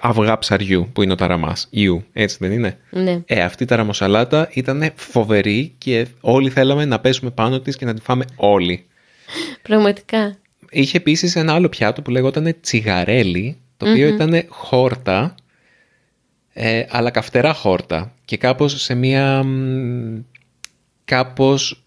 αυγά 0.01 0.37
ψαριού 0.37 0.89
που 0.93 1.01
είναι 1.01 1.11
ο 1.11 1.15
ταραμάς, 1.15 1.67
ιού, 1.69 2.03
έτσι 2.13 2.37
δεν 2.39 2.51
είναι; 2.51 2.77
Ναι. 2.89 3.21
Ε, 3.25 3.41
αυτή 3.41 3.63
η 3.63 3.65
ταραμοσαλάτα 3.65 4.49
ήταν 4.53 4.91
φοβερή 4.95 5.73
και 5.77 6.07
όλοι 6.21 6.49
θέλαμε 6.49 6.85
να 6.85 6.99
πέσουμε 6.99 7.31
πάνω 7.31 7.59
της 7.59 7.75
και 7.75 7.85
να 7.85 7.93
τη 7.93 8.01
φάμε 8.01 8.25
όλοι. 8.35 8.85
Πραγματικά. 9.61 10.37
Είχε 10.69 10.97
επίσης 10.97 11.35
ένα 11.35 11.53
άλλο 11.53 11.69
πιάτο 11.69 12.01
που 12.01 12.11
λέγονταν 12.11 12.55
τσιγαρέλι, 12.61 13.57
το 13.77 13.89
οποιο 13.89 14.07
ήταν 14.07 14.45
χόρτα, 14.47 15.35
ε, 16.53 16.85
αλλά 16.89 17.09
καυτερά 17.09 17.53
χόρτα 17.53 18.13
και 18.25 18.37
κάπως 18.37 18.81
σε 18.81 18.95
μία... 18.95 19.45
κάπως... 21.05 21.83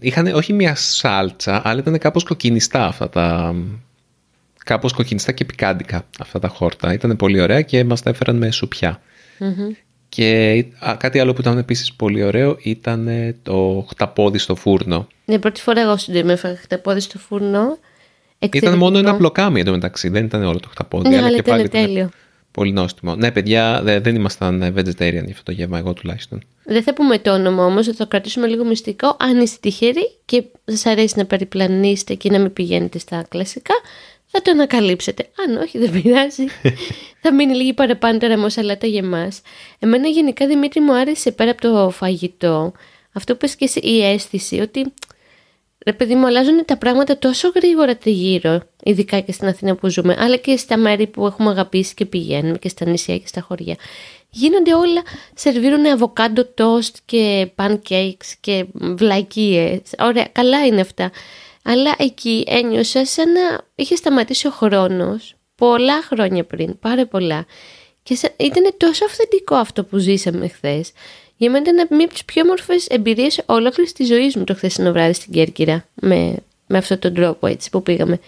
είχαν 0.00 0.26
όχι 0.26 0.52
μία 0.52 0.74
σάλτσα, 0.74 1.60
αλλά 1.64 1.80
ήταν 1.80 1.98
κάπως 1.98 2.24
κοκκινιστά 2.24 2.86
αυτά 2.86 3.08
τα 3.08 3.54
κάπως 4.64 4.92
κοκκινιστά 4.92 5.32
και 5.32 5.44
πικάντικα 5.44 6.06
αυτά 6.18 6.38
τα 6.38 6.48
χόρτα. 6.48 6.92
Ήταν 6.92 7.16
πολύ 7.16 7.40
ωραία 7.40 7.62
και 7.62 7.84
μας 7.84 8.02
τα 8.02 8.10
έφεραν 8.10 8.36
με 8.36 8.50
σουπια 8.50 9.00
Και 10.08 10.64
κάτι 10.96 11.18
άλλο 11.18 11.32
που 11.32 11.40
ήταν 11.40 11.58
επίσης 11.58 11.92
πολύ 11.92 12.22
ωραίο 12.22 12.56
ήταν 12.62 13.08
το 13.42 13.86
χταπόδι 13.88 14.38
στο 14.38 14.54
φούρνο. 14.54 15.06
Ναι, 15.24 15.38
πρώτη 15.38 15.60
φορά 15.60 15.80
εγώ 15.80 15.96
στην 15.96 16.24
με 16.24 16.32
έφαγα 16.32 16.56
χταπόδι 16.56 17.00
στο 17.00 17.18
φούρνο. 17.18 17.78
Ήταν 18.52 18.78
μόνο 18.78 18.98
ένα 18.98 19.12
μπλοκάμι 19.12 19.60
εντωμεταξύ, 19.60 20.08
δεν 20.08 20.24
ήταν 20.24 20.42
όλο 20.42 20.60
το 20.60 20.68
χταπόδι. 20.68 21.08
Ναι, 21.08 21.16
αλλά, 21.16 21.28
και 21.28 21.50
ήταν 21.50 21.68
τέλειο. 21.68 22.10
Πολύ 22.58 22.72
νόστιμο. 22.72 23.16
Ναι, 23.16 23.30
παιδιά, 23.30 23.80
δεν 23.82 24.14
ήμασταν 24.14 24.74
vegetarian 24.76 25.12
για 25.12 25.30
αυτό 25.30 25.42
το 25.42 25.52
γεύμα, 25.52 25.78
εγώ 25.78 25.92
τουλάχιστον. 25.92 26.42
Δεν 26.64 26.82
θα 26.82 26.94
πούμε 26.94 27.18
το 27.18 27.32
όνομα 27.32 27.64
όμως, 27.64 27.86
θα 27.86 27.94
το 27.94 28.06
κρατήσουμε 28.06 28.46
λίγο 28.46 28.64
μυστικό. 28.64 29.16
Αν 29.18 29.40
είστε 29.40 29.56
τυχεροί 29.60 30.10
και 30.24 30.44
σας 30.64 30.86
αρέσει 30.86 31.14
να 31.16 31.24
περιπλανήσετε 31.24 32.14
και 32.14 32.30
να 32.30 32.38
μην 32.38 32.52
πηγαίνετε 32.52 32.98
στα 32.98 33.24
κλασικά, 33.28 33.74
θα 34.26 34.42
το 34.42 34.50
ανακαλύψετε. 34.50 35.28
Αν 35.46 35.56
όχι, 35.56 35.78
δεν 35.78 35.90
πειράζει. 35.90 36.44
θα 37.22 37.34
μείνει 37.34 37.54
λίγη 37.54 37.72
παραπάνω 37.72 38.18
τώρα 38.18 38.48
σαλάτα 38.48 38.86
για 38.86 39.00
εμάς. 39.04 39.40
Εμένα 39.78 40.08
γενικά 40.08 40.46
Δημήτρη 40.46 40.80
μου 40.80 40.94
άρεσε 40.94 41.30
πέρα 41.30 41.50
από 41.50 41.60
το 41.60 41.90
φαγητό. 41.90 42.72
Αυτό 43.12 43.36
που 43.36 43.46
και 43.46 43.64
εσύ, 43.64 43.78
η 43.78 44.04
αίσθηση 44.04 44.60
ότι 44.60 44.92
ρε 45.88 45.94
παιδί 45.96 46.14
μου 46.14 46.26
αλλάζουν 46.26 46.64
τα 46.64 46.76
πράγματα 46.76 47.18
τόσο 47.18 47.52
γρήγορα 47.54 47.96
τριγύρω, 47.96 48.60
ειδικά 48.82 49.20
και 49.20 49.32
στην 49.32 49.48
Αθήνα 49.48 49.74
που 49.74 49.88
ζούμε, 49.88 50.16
αλλά 50.18 50.36
και 50.36 50.56
στα 50.56 50.76
μέρη 50.76 51.06
που 51.06 51.26
έχουμε 51.26 51.50
αγαπήσει 51.50 51.94
και 51.94 52.04
πηγαίνουμε 52.06 52.58
και 52.58 52.68
στα 52.68 52.86
νησιά 52.86 53.18
και 53.18 53.26
στα 53.26 53.40
χωριά. 53.40 53.76
Γίνονται 54.30 54.74
όλα, 54.74 55.02
σερβίρουν 55.34 55.86
αβοκάντο 55.86 56.44
τόστ 56.44 56.96
και 57.04 57.50
pancakes 57.56 58.32
και 58.40 58.66
βλακίες. 58.74 59.80
Ωραία, 59.98 60.28
καλά 60.32 60.66
είναι 60.66 60.80
αυτά. 60.80 61.10
Αλλά 61.62 61.94
εκεί 61.98 62.44
ένιωσα 62.46 63.04
σαν 63.04 63.32
να 63.32 63.60
είχε 63.74 63.94
σταματήσει 63.94 64.46
ο 64.46 64.50
χρόνος 64.50 65.34
πολλά 65.54 66.02
χρόνια 66.02 66.44
πριν, 66.44 66.78
πάρα 66.78 67.06
πολλά. 67.06 67.46
Και 68.02 68.18
ήταν 68.36 68.74
τόσο 68.76 69.04
αυθεντικό 69.04 69.54
αυτό 69.54 69.84
που 69.84 69.98
ζήσαμε 69.98 70.48
χθες. 70.48 70.92
Για 71.38 71.50
μένα 71.50 71.70
ήταν 71.70 71.86
μία 71.90 72.04
από 72.04 72.14
τις 72.14 72.24
πιο 72.24 72.42
όμορφες 72.42 72.86
εμπειρίες 72.86 73.40
ολόκληρης 73.46 73.92
της 73.92 74.06
ζωής 74.06 74.36
μου 74.36 74.44
το 74.44 74.54
χθεσινό 74.54 74.92
βράδυ 74.92 75.12
στην 75.12 75.32
Κέρκυρα. 75.32 75.84
Με, 75.94 76.34
με 76.66 76.78
αυτόν 76.78 76.98
τον 76.98 77.14
τρόπο 77.14 77.46
έτσι 77.46 77.70
που 77.70 77.82
πήγαμε. 77.82 78.18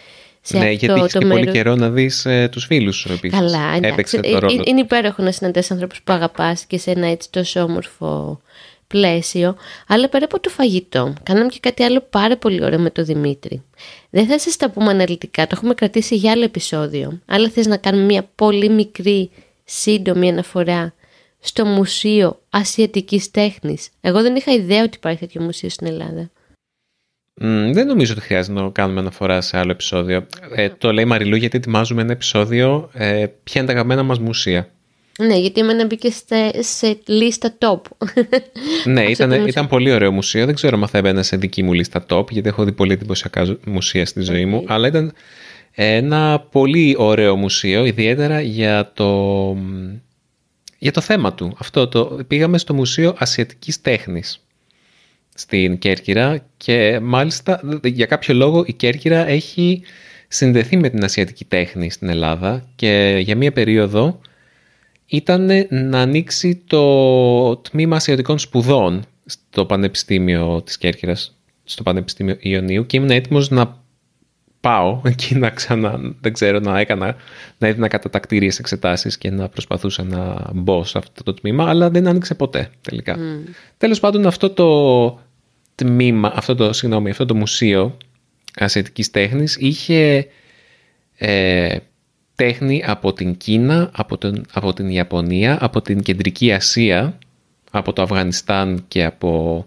Σε 0.40 0.58
ναι, 0.58 0.64
αυτό 0.64 0.86
γιατί 0.86 1.00
έχει 1.00 1.18
και 1.18 1.26
πολύ 1.26 1.50
καιρό 1.50 1.74
να 1.74 1.90
δεις 1.90 2.24
ε, 2.24 2.48
τους 2.52 2.64
φίλους 2.64 2.96
σου 2.96 3.12
επίσης. 3.12 3.38
Καλά, 3.38 3.74
εντάξει. 3.76 4.20
Ε, 4.22 4.30
ε, 4.30 4.38
είναι 4.64 4.80
υπέροχο 4.80 5.22
να 5.22 5.32
συναντάς 5.32 5.70
ανθρώπου 5.70 5.94
που 6.04 6.12
αγαπάς 6.12 6.64
και 6.64 6.78
σε 6.78 6.90
ένα 6.90 7.06
έτσι 7.06 7.30
τόσο 7.30 7.60
όμορφο 7.62 8.40
πλαίσιο. 8.86 9.56
Αλλά 9.86 10.08
πέρα 10.08 10.24
από 10.24 10.40
το 10.40 10.48
φαγητό, 10.48 11.12
κάναμε 11.22 11.48
και 11.48 11.58
κάτι 11.60 11.82
άλλο 11.82 12.06
πάρα 12.10 12.36
πολύ 12.36 12.64
ωραίο 12.64 12.78
με 12.78 12.90
τον 12.90 13.04
Δημήτρη. 13.04 13.62
Δεν 14.10 14.26
θα 14.26 14.38
σας 14.38 14.56
τα 14.56 14.70
πούμε 14.70 14.90
αναλυτικά, 14.90 15.42
το 15.46 15.54
έχουμε 15.56 15.74
κρατήσει 15.74 16.16
για 16.16 16.32
άλλο 16.32 16.44
επεισόδιο. 16.44 17.20
Αλλά 17.26 17.48
θες 17.48 17.66
να 17.66 17.76
κάνουμε 17.76 18.04
μια 18.04 18.28
πολύ 18.34 18.68
μικρή, 18.68 19.30
σύντομη 19.64 20.28
αναφορά 20.28 20.94
στο 21.40 21.64
Μουσείο 21.64 22.40
Ασιατικής 22.50 23.30
Τέχνης. 23.30 23.88
Εγώ 24.00 24.22
δεν 24.22 24.36
είχα 24.36 24.52
ιδέα 24.52 24.82
ότι 24.82 24.96
υπάρχει 24.96 25.18
τέτοιο 25.18 25.42
μουσείο 25.42 25.68
στην 25.68 25.86
Ελλάδα. 25.86 26.30
δεν 27.72 27.86
νομίζω 27.86 28.12
ότι 28.12 28.22
χρειάζεται 28.22 28.60
να 28.60 28.70
κάνουμε 28.70 29.00
αναφορά 29.00 29.40
σε 29.40 29.58
άλλο 29.58 29.70
επεισόδιο. 29.70 30.26
Ε, 30.54 30.68
το 30.68 30.92
λέει 30.92 31.04
Μαριλού 31.04 31.36
γιατί 31.36 31.56
ετοιμάζουμε 31.56 32.02
ένα 32.02 32.12
επεισόδιο 32.12 32.90
ε, 32.92 33.26
ποια 33.42 33.60
είναι 33.60 33.66
τα 33.66 33.72
αγαπημένα 33.72 34.02
μας 34.02 34.18
μουσεία. 34.18 34.68
Ναι, 35.18 35.36
γιατί 35.36 35.60
εμένα 35.60 35.86
μπήκε 35.86 36.10
σε, 36.10 36.62
σε 36.62 36.98
λίστα 37.06 37.54
top. 37.58 37.80
ναι, 38.84 39.02
ήταν, 39.10 39.46
ήταν 39.46 39.68
πολύ 39.68 39.92
ωραίο 39.92 40.12
μουσείο. 40.12 40.46
Δεν 40.46 40.54
ξέρω 40.54 40.78
αν 40.80 40.88
θα 40.88 40.98
έμπαινα 40.98 41.22
σε 41.22 41.36
δική 41.36 41.62
μου 41.62 41.72
λίστα 41.72 42.04
top, 42.08 42.30
γιατί 42.30 42.48
έχω 42.48 42.64
δει 42.64 42.72
πολύ 42.72 42.92
εντυπωσιακά 42.92 43.56
μουσεία 43.66 44.06
στη 44.06 44.20
ζωή 44.20 44.44
μου. 44.44 44.64
Αλλά 44.66 44.86
ήταν 44.86 45.12
ένα 45.74 46.46
πολύ 46.50 46.94
ωραίο 46.98 47.36
μουσείο, 47.36 47.84
ιδιαίτερα 47.84 48.40
για 48.40 48.90
το 48.94 49.08
για 50.80 50.92
το 50.92 51.00
θέμα 51.00 51.34
του. 51.34 51.56
Αυτό 51.58 51.88
το 51.88 52.04
πήγαμε 52.26 52.58
στο 52.58 52.74
Μουσείο 52.74 53.14
Ασιατικής 53.18 53.80
Τέχνης 53.80 54.44
στην 55.34 55.78
Κέρκυρα 55.78 56.44
και 56.56 57.00
μάλιστα 57.02 57.60
για 57.84 58.06
κάποιο 58.06 58.34
λόγο 58.34 58.64
η 58.66 58.72
Κέρκυρα 58.72 59.28
έχει 59.28 59.82
συνδεθεί 60.28 60.76
με 60.76 60.88
την 60.88 61.04
ασιατική 61.04 61.44
τέχνη 61.44 61.90
στην 61.90 62.08
Ελλάδα 62.08 62.68
και 62.76 63.20
για 63.22 63.36
μία 63.36 63.52
περίοδο 63.52 64.20
ήταν 65.06 65.50
να 65.70 66.00
ανοίξει 66.00 66.62
το 66.66 67.56
τμήμα 67.56 67.96
ασιατικών 67.96 68.38
σπουδών 68.38 69.04
στο 69.24 69.66
Πανεπιστήμιο 69.66 70.62
της 70.62 70.78
Κέρκυρας, 70.78 71.36
στο 71.64 71.82
Πανεπιστήμιο 71.82 72.36
Ιωνίου 72.38 72.86
και 72.86 72.96
ήμουν 72.96 73.10
έτοιμος 73.10 73.50
να 73.50 73.79
πάω 74.60 75.00
εκεί 75.04 75.34
να 75.34 75.50
ξανά, 75.50 76.00
δεν 76.20 76.32
ξέρω, 76.32 76.58
να 76.58 76.78
έκανα, 76.78 77.16
να 77.58 77.66
έδινα 77.66 77.88
κατατακτήριες 77.88 78.58
εξετάσεις 78.58 79.18
και 79.18 79.30
να 79.30 79.48
προσπαθούσα 79.48 80.02
να 80.02 80.50
μπω 80.54 80.84
σε 80.84 80.98
αυτό 80.98 81.22
το 81.22 81.34
τμήμα, 81.34 81.68
αλλά 81.68 81.90
δεν 81.90 82.06
άνοιξε 82.06 82.34
ποτέ 82.34 82.70
τελικά. 82.80 83.16
Mm. 83.16 83.48
Τέλος 83.78 84.00
πάντων 84.00 84.26
αυτό 84.26 84.50
το 84.50 85.20
τμήμα, 85.74 86.32
αυτό 86.34 86.54
το, 86.54 86.72
συγγνώμη, 86.72 87.10
αυτό 87.10 87.26
το 87.26 87.34
μουσείο 87.34 87.96
ασιατικής 88.54 89.10
τέχνης 89.10 89.56
είχε 89.56 90.26
ε, 91.16 91.76
τέχνη 92.34 92.82
από 92.86 93.12
την 93.12 93.36
Κίνα, 93.36 93.90
από, 93.94 94.18
τον, 94.18 94.44
από 94.52 94.72
την 94.72 94.88
Ιαπωνία, 94.88 95.58
από 95.60 95.82
την 95.82 96.02
Κεντρική 96.02 96.52
Ασία, 96.52 97.18
από 97.70 97.92
το 97.92 98.02
Αφγανιστάν 98.02 98.84
και 98.88 99.04
από 99.04 99.66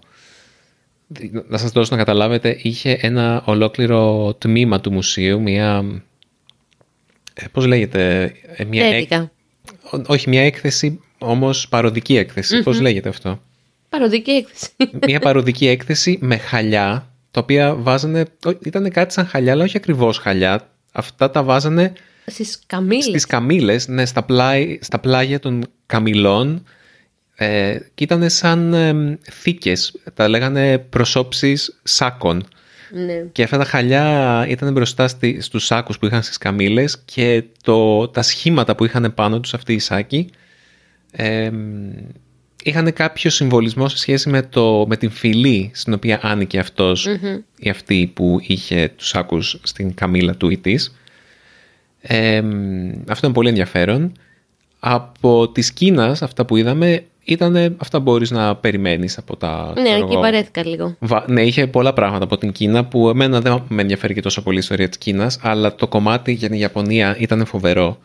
να 1.48 1.58
σας 1.58 1.72
δώσω 1.72 1.92
να 1.92 1.98
καταλάβετε, 1.98 2.58
είχε 2.62 2.98
ένα 3.02 3.44
ολόκληρο 3.46 4.34
τμήμα 4.38 4.80
του 4.80 4.92
μουσείου, 4.92 5.42
μια... 5.42 5.84
Ε, 7.34 7.46
πώς 7.52 7.66
λέγεται... 7.66 8.34
Ε, 8.56 8.64
μια 8.64 8.86
όχι, 10.06 10.30
μια 10.30 10.42
έκθεση, 10.42 11.00
όμως 11.18 11.68
παροδική 11.68 12.26
Πώς 12.64 12.80
λέγεται 12.80 13.10
αυτό; 13.10 13.40
Παροδική 13.90 14.32
έκθεση. 14.32 14.70
Μια 15.08 15.20
παροδική 15.20 15.68
έκθεση 15.68 16.18
με 16.22 16.38
χαλιά, 16.38 17.10
τα 17.32 17.42
οποία 17.42 17.76
βάζανε... 17.76 18.26
Ήταν 18.64 18.92
κάτι 18.92 19.14
σαν 19.14 19.26
χαλιά, 19.26 19.52
αλλά 19.52 19.64
όχι 19.64 19.78
ακριβώς 19.78 20.18
χαλιά. 20.18 20.70
Αυτά 20.92 21.32
τα 21.32 21.44
βάζανε... 21.44 21.94
Στις 22.26 22.60
καμήλες. 22.66 23.04
Στις 23.04 23.26
καμήλες, 23.26 23.88
ναι, 23.88 24.06
στα, 24.06 24.24
πλάι, 24.24 24.80
στα 24.82 25.00
πλάγια 25.00 25.40
των 25.40 25.64
καμηλών 25.86 26.64
ε, 27.36 27.78
και 27.94 28.04
ήταν 28.04 28.30
σαν 28.30 28.74
ε, 28.74 29.18
θήκες, 29.32 29.94
τα 30.14 30.28
λέγανε 30.28 30.78
προσώψεις 30.78 31.80
σάκων. 31.84 32.48
Ναι. 32.92 33.26
Και 33.32 33.44
αυτά 33.44 33.58
τα 33.58 33.64
χαλιά 33.64 34.46
ήταν 34.50 34.74
μπροστά 34.74 35.08
στη, 35.08 35.42
στους 35.42 35.66
σάκους 35.66 36.00
που 36.00 36.06
είχαν 36.06 36.24
στις 36.24 36.38
καμήλες 36.38 37.02
και 37.06 37.44
το, 37.64 38.08
τα 38.08 38.22
σχήματα 38.22 38.76
που 38.76 38.86
είχαν 38.86 39.14
πάνω 39.14 39.40
τους 39.40 39.54
αυτοί 39.54 39.74
οι 39.74 39.80
σάκοι 39.80 40.30
ε, 41.12 41.52
είχαν 42.64 42.94
κάποιο 42.94 43.30
συμβολισμό 43.30 43.90
σε 43.90 43.98
σχέση 43.98 44.30
με, 44.30 44.42
το, 44.42 44.86
με 44.88 44.98
την 44.98 45.10
φυλή 45.10 45.72
στην 45.74 45.94
οποία 45.94 46.20
άνοικε 46.22 46.60
αυτός 46.60 47.08
ή 47.58 47.70
αυτή 47.70 48.12
που 48.14 48.38
είχε 48.42 48.92
τους 48.96 49.08
σάκους 49.08 49.60
στην 49.64 49.94
καμήλα 49.94 50.36
του 50.36 50.50
ή 50.50 50.58
της. 50.58 50.96
αυτό 53.08 53.26
είναι 53.26 53.34
πολύ 53.34 53.50
ενδιαφέρον. 53.50 54.12
Από 54.80 55.50
της 55.50 55.74
Κίνας 55.74 56.22
αυτά 56.22 56.46
που 56.46 56.58
είδαμε 56.58 57.06
ήταν 57.24 57.76
αυτά 57.78 57.98
που 57.98 58.04
μπορείς 58.04 58.32
να 58.32 58.56
περιμένεις 58.56 59.18
από 59.18 59.38
τα... 59.38 59.74
Ναι, 59.76 59.90
εκεί 59.90 60.16
παρέθηκα 60.22 60.66
λίγο. 60.66 60.98
Ναι, 61.28 61.42
είχε 61.42 61.68
πολλά 61.68 61.94
πράγματα 61.94 62.24
από 62.24 62.38
την 62.38 62.52
Κίνα 62.52 62.86
που 62.86 63.10
εμένα 63.10 63.42
δεν 63.42 63.64
με 63.68 63.82
ενδιαφέρει 63.82 64.14
και 64.14 64.22
τόσο 64.22 64.42
πολύ 64.42 64.56
η 64.56 64.60
ιστορία 64.60 64.88
της 64.88 64.98
Κίνας, 64.98 65.40
αλλά 65.42 65.76
το 65.76 65.88
κομμάτι 65.88 66.32
για 66.32 66.50
την 66.50 66.60
Ιαπωνία 66.60 67.16
ήταν 67.20 67.46
φοβερό. 67.46 68.00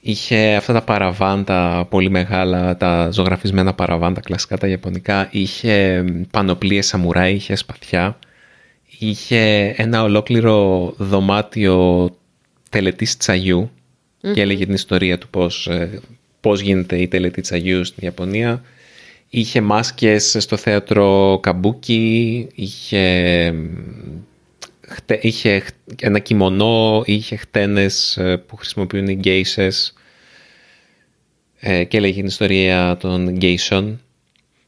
είχε 0.00 0.54
αυτά 0.54 0.72
τα 0.72 0.82
παραβάν 0.82 1.63
τα 1.63 1.86
πολύ 1.90 2.10
μεγάλα, 2.10 2.76
τα 2.76 3.10
ζωγραφισμένα 3.10 3.74
παραβάν 3.74 4.10
τα 4.10 4.20
κλασικά 4.20 4.58
τα 4.58 4.66
ιαπωνικά, 4.66 5.28
είχε 5.30 6.04
πανοπλίες 6.30 6.86
σαμουράι, 6.86 7.34
είχε 7.34 7.54
σπαθιά, 7.54 8.18
είχε 8.98 9.74
ένα 9.76 10.02
ολόκληρο 10.02 10.92
δωμάτιο 10.96 12.10
τελετής 12.70 13.16
τσαγιού 13.16 13.70
και 14.34 14.40
έλεγε 14.40 14.64
την 14.64 14.74
ιστορία 14.74 15.18
του 15.18 15.28
πώς 15.28 15.66
ε, 15.66 16.00
πώς 16.40 16.60
γίνεται 16.60 16.96
η 16.96 17.08
τελετή 17.08 17.54
τσαγιού 17.54 17.84
στην 17.84 18.04
Ιαπωνία. 18.04 18.62
Είχε 19.28 19.60
μάσκες 19.60 20.36
στο 20.38 20.56
θέατρο 20.56 21.38
Καμπούκι, 21.42 22.46
είχε, 22.54 23.54
είχε 25.20 25.62
ένα 26.00 26.18
κιμονό, 26.18 27.02
είχε 27.04 27.36
χτένες 27.36 28.16
ε, 28.16 28.36
που 28.36 28.56
χρησιμοποιούν 28.56 29.08
οι 29.08 29.14
γκέισες 29.14 29.94
ε, 31.60 31.84
και 31.84 31.96
έλεγε 31.96 32.14
την 32.14 32.26
ιστορία 32.26 32.96
των 32.96 33.28
γκέισων. 33.28 34.00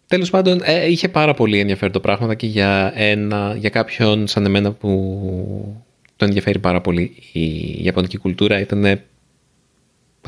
Τέλος 0.07 0.31
πάντων, 0.31 0.61
ε, 0.65 0.91
είχε 0.91 1.09
πάρα 1.09 1.35
πολύ 1.35 1.59
ενδιαφέρον 1.59 1.93
το 1.93 2.01
πράγμα 2.01 2.35
και 2.35 2.47
για, 2.47 2.93
ένα, 2.95 3.55
για 3.59 3.71
κάποιον 3.71 4.27
σαν 4.27 4.45
εμένα 4.45 4.73
που 4.73 5.83
το 6.17 6.25
ενδιαφέρει 6.25 6.59
πάρα 6.59 6.81
πολύ 6.81 7.17
η 7.33 7.79
Ιαπωνική 7.85 8.17
κουλτούρα 8.17 8.61
ήταν 8.61 9.01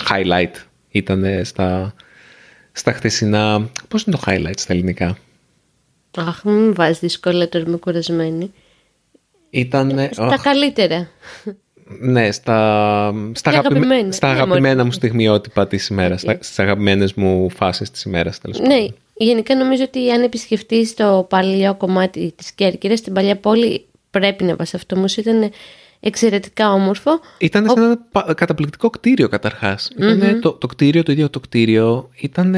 highlight 0.09 0.53
ήταν 0.95 1.45
στα, 1.45 1.95
στα 2.73 2.93
χτεσινά... 2.93 3.71
Πώς 3.89 4.03
είναι 4.03 4.17
το 4.17 4.23
highlight 4.27 4.57
στα 4.59 4.73
ελληνικά; 4.73 5.17
Αχ, 6.17 6.45
μην 6.45 6.75
βάζεις 6.75 6.99
δυσκολία 6.99 7.49
τώρα 7.49 7.65
είμαι 7.69 7.77
κουρασμένη. 7.77 8.53
Ήταν... 9.51 10.09
Στα 10.13 10.39
καλύτερα. 10.43 11.09
Ναι, 12.01 12.33
στα, 12.33 13.13
στα, 13.33 13.51
Και 13.51 13.57
αγαπημέ- 13.57 13.85
αγαπημένα. 13.85 14.13
στα 14.13 14.27
Ναι, 14.27 14.33
αγαπημένα 14.35 14.75
μωρέ. 14.75 14.85
μου 14.85 14.93
στιγμιότυπα 14.93 15.67
της 15.67 15.89
ημέρας, 15.89 16.25
Οκ. 16.25 16.43
στις 16.45 16.59
αγαπημένες 16.59 17.15
μου 17.15 17.51
φάσεις 17.51 17.91
της 17.91 18.03
ημέρας, 18.03 18.39
τέλος 18.39 18.59
Ναι, 18.59 18.87
γενικά 19.15 19.57
νομίζω 19.57 19.83
ότι 19.83 20.11
αν 20.11 20.23
επισκεφτείς 20.23 20.95
το 20.95 21.27
παλιό 21.29 21.75
κομμάτι 21.75 22.33
της 22.37 22.53
Κέρκυρας, 22.53 23.01
την 23.01 23.13
παλιά 23.13 23.37
πόλη, 23.37 23.85
πρέπει 24.11 24.45
να 24.45 24.57
πας 24.57 24.75
αυτό. 24.75 24.97
Όμως 24.97 25.17
ήταν 25.17 25.51
εξαιρετικά 26.01 26.73
όμορφο. 26.73 27.21
Ήταν 27.39 27.69
σε 27.69 27.81
ένα 27.81 27.99
πα- 28.13 28.35
καταπληκτικό 28.37 28.91
κτίριο 28.91 29.29
καταρχάς. 29.29 29.91
Ήτανε 29.97 30.33
το, 30.33 30.53
το 30.53 30.67
κτίριο, 30.67 31.03
το 31.03 31.13
ίδιο 31.13 31.31
το 31.31 31.41
κτίριο, 31.41 32.09
ήταν, 32.21 32.57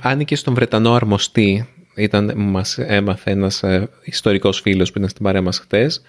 άνοικε 0.00 0.36
στον 0.36 0.54
Βρετανό 0.54 0.94
αρμοστή. 0.94 1.68
Ήταν, 1.96 2.32
μας 2.36 2.78
έμαθε 2.78 3.30
ένας 3.30 3.62
ε, 3.62 3.88
ιστορικός 4.02 4.60
φίλος 4.60 4.92
που 4.92 4.98
ήταν 4.98 5.10
στην 5.10 5.24
παρέα 5.24 5.42
μας 5.42 5.58
χτες. 5.58 6.02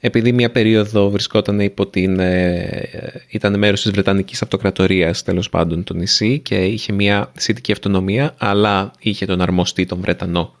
Επειδή 0.00 0.32
μια 0.32 0.50
περίοδο 0.50 1.10
βρισκόταν 1.10 1.60
υπό 1.60 1.86
την... 1.86 2.18
ε, 2.18 3.22
ήταν 3.28 3.58
μέρος 3.58 3.82
της 3.82 3.90
Βρετανικής 3.90 4.42
Αυτοκρατορίας 4.42 5.22
τέλος 5.22 5.48
πάντων 5.48 5.84
το 5.84 5.94
νησί 5.94 6.38
και 6.38 6.64
είχε 6.64 6.92
μια 6.92 7.30
δυσίτικη 7.34 7.72
αυτονομία 7.72 8.34
αλλά 8.38 8.90
είχε 8.98 9.26
τον 9.26 9.40
αρμοστή 9.40 9.86
τον 9.86 10.00
Βρετανό 10.00 10.54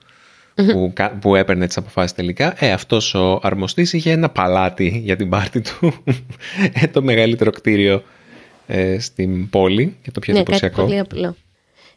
που, 0.72 0.90
κα- 0.94 1.18
που 1.20 1.34
έπαιρνε 1.34 1.66
τις 1.66 1.76
αποφάσεις 1.76 2.12
τελικά. 2.12 2.54
Ε, 2.58 2.72
αυτός 2.72 3.14
ο 3.14 3.40
αρμοστής 3.42 3.92
είχε 3.92 4.10
ένα 4.10 4.28
παλάτι 4.30 5.00
για 5.04 5.16
την 5.16 5.28
πάρτη 5.28 5.60
του. 5.60 5.92
ε, 6.72 6.86
το 6.86 7.02
μεγαλύτερο 7.02 7.50
κτίριο 7.50 8.02
ε, 8.66 8.98
στην 8.98 9.48
πόλη 9.50 9.96
και 10.02 10.10
το 10.10 10.20
πιο 10.20 10.32
ναι, 10.32 10.38
κάτι 10.42 10.52
εντυπωσιακό. 10.52 10.82
πολύ 10.88 10.98
απλό. 10.98 11.36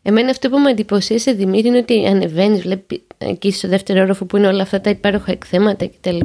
Εμένα 0.02 0.30
αυτό 0.30 0.50
που 0.50 0.58
με 0.60 0.70
εντυπωσίασε, 0.72 1.32
Δημήτρη, 1.32 1.68
είναι 1.68 1.78
ότι 1.78 2.06
ανεβαίνεις, 2.06 2.62
βλέπει 2.62 3.04
εκεί 3.18 3.52
στο 3.52 3.68
δεύτερο 3.68 4.02
όροφο 4.02 4.26
που 4.26 4.38
είναι 4.38 4.48
όλα 4.48 4.62
αυτά 4.62 4.82
τα 4.82 4.90
υπέροχα 4.90 5.32
εκθέματα 5.32 5.88
κτλ. 5.88 6.20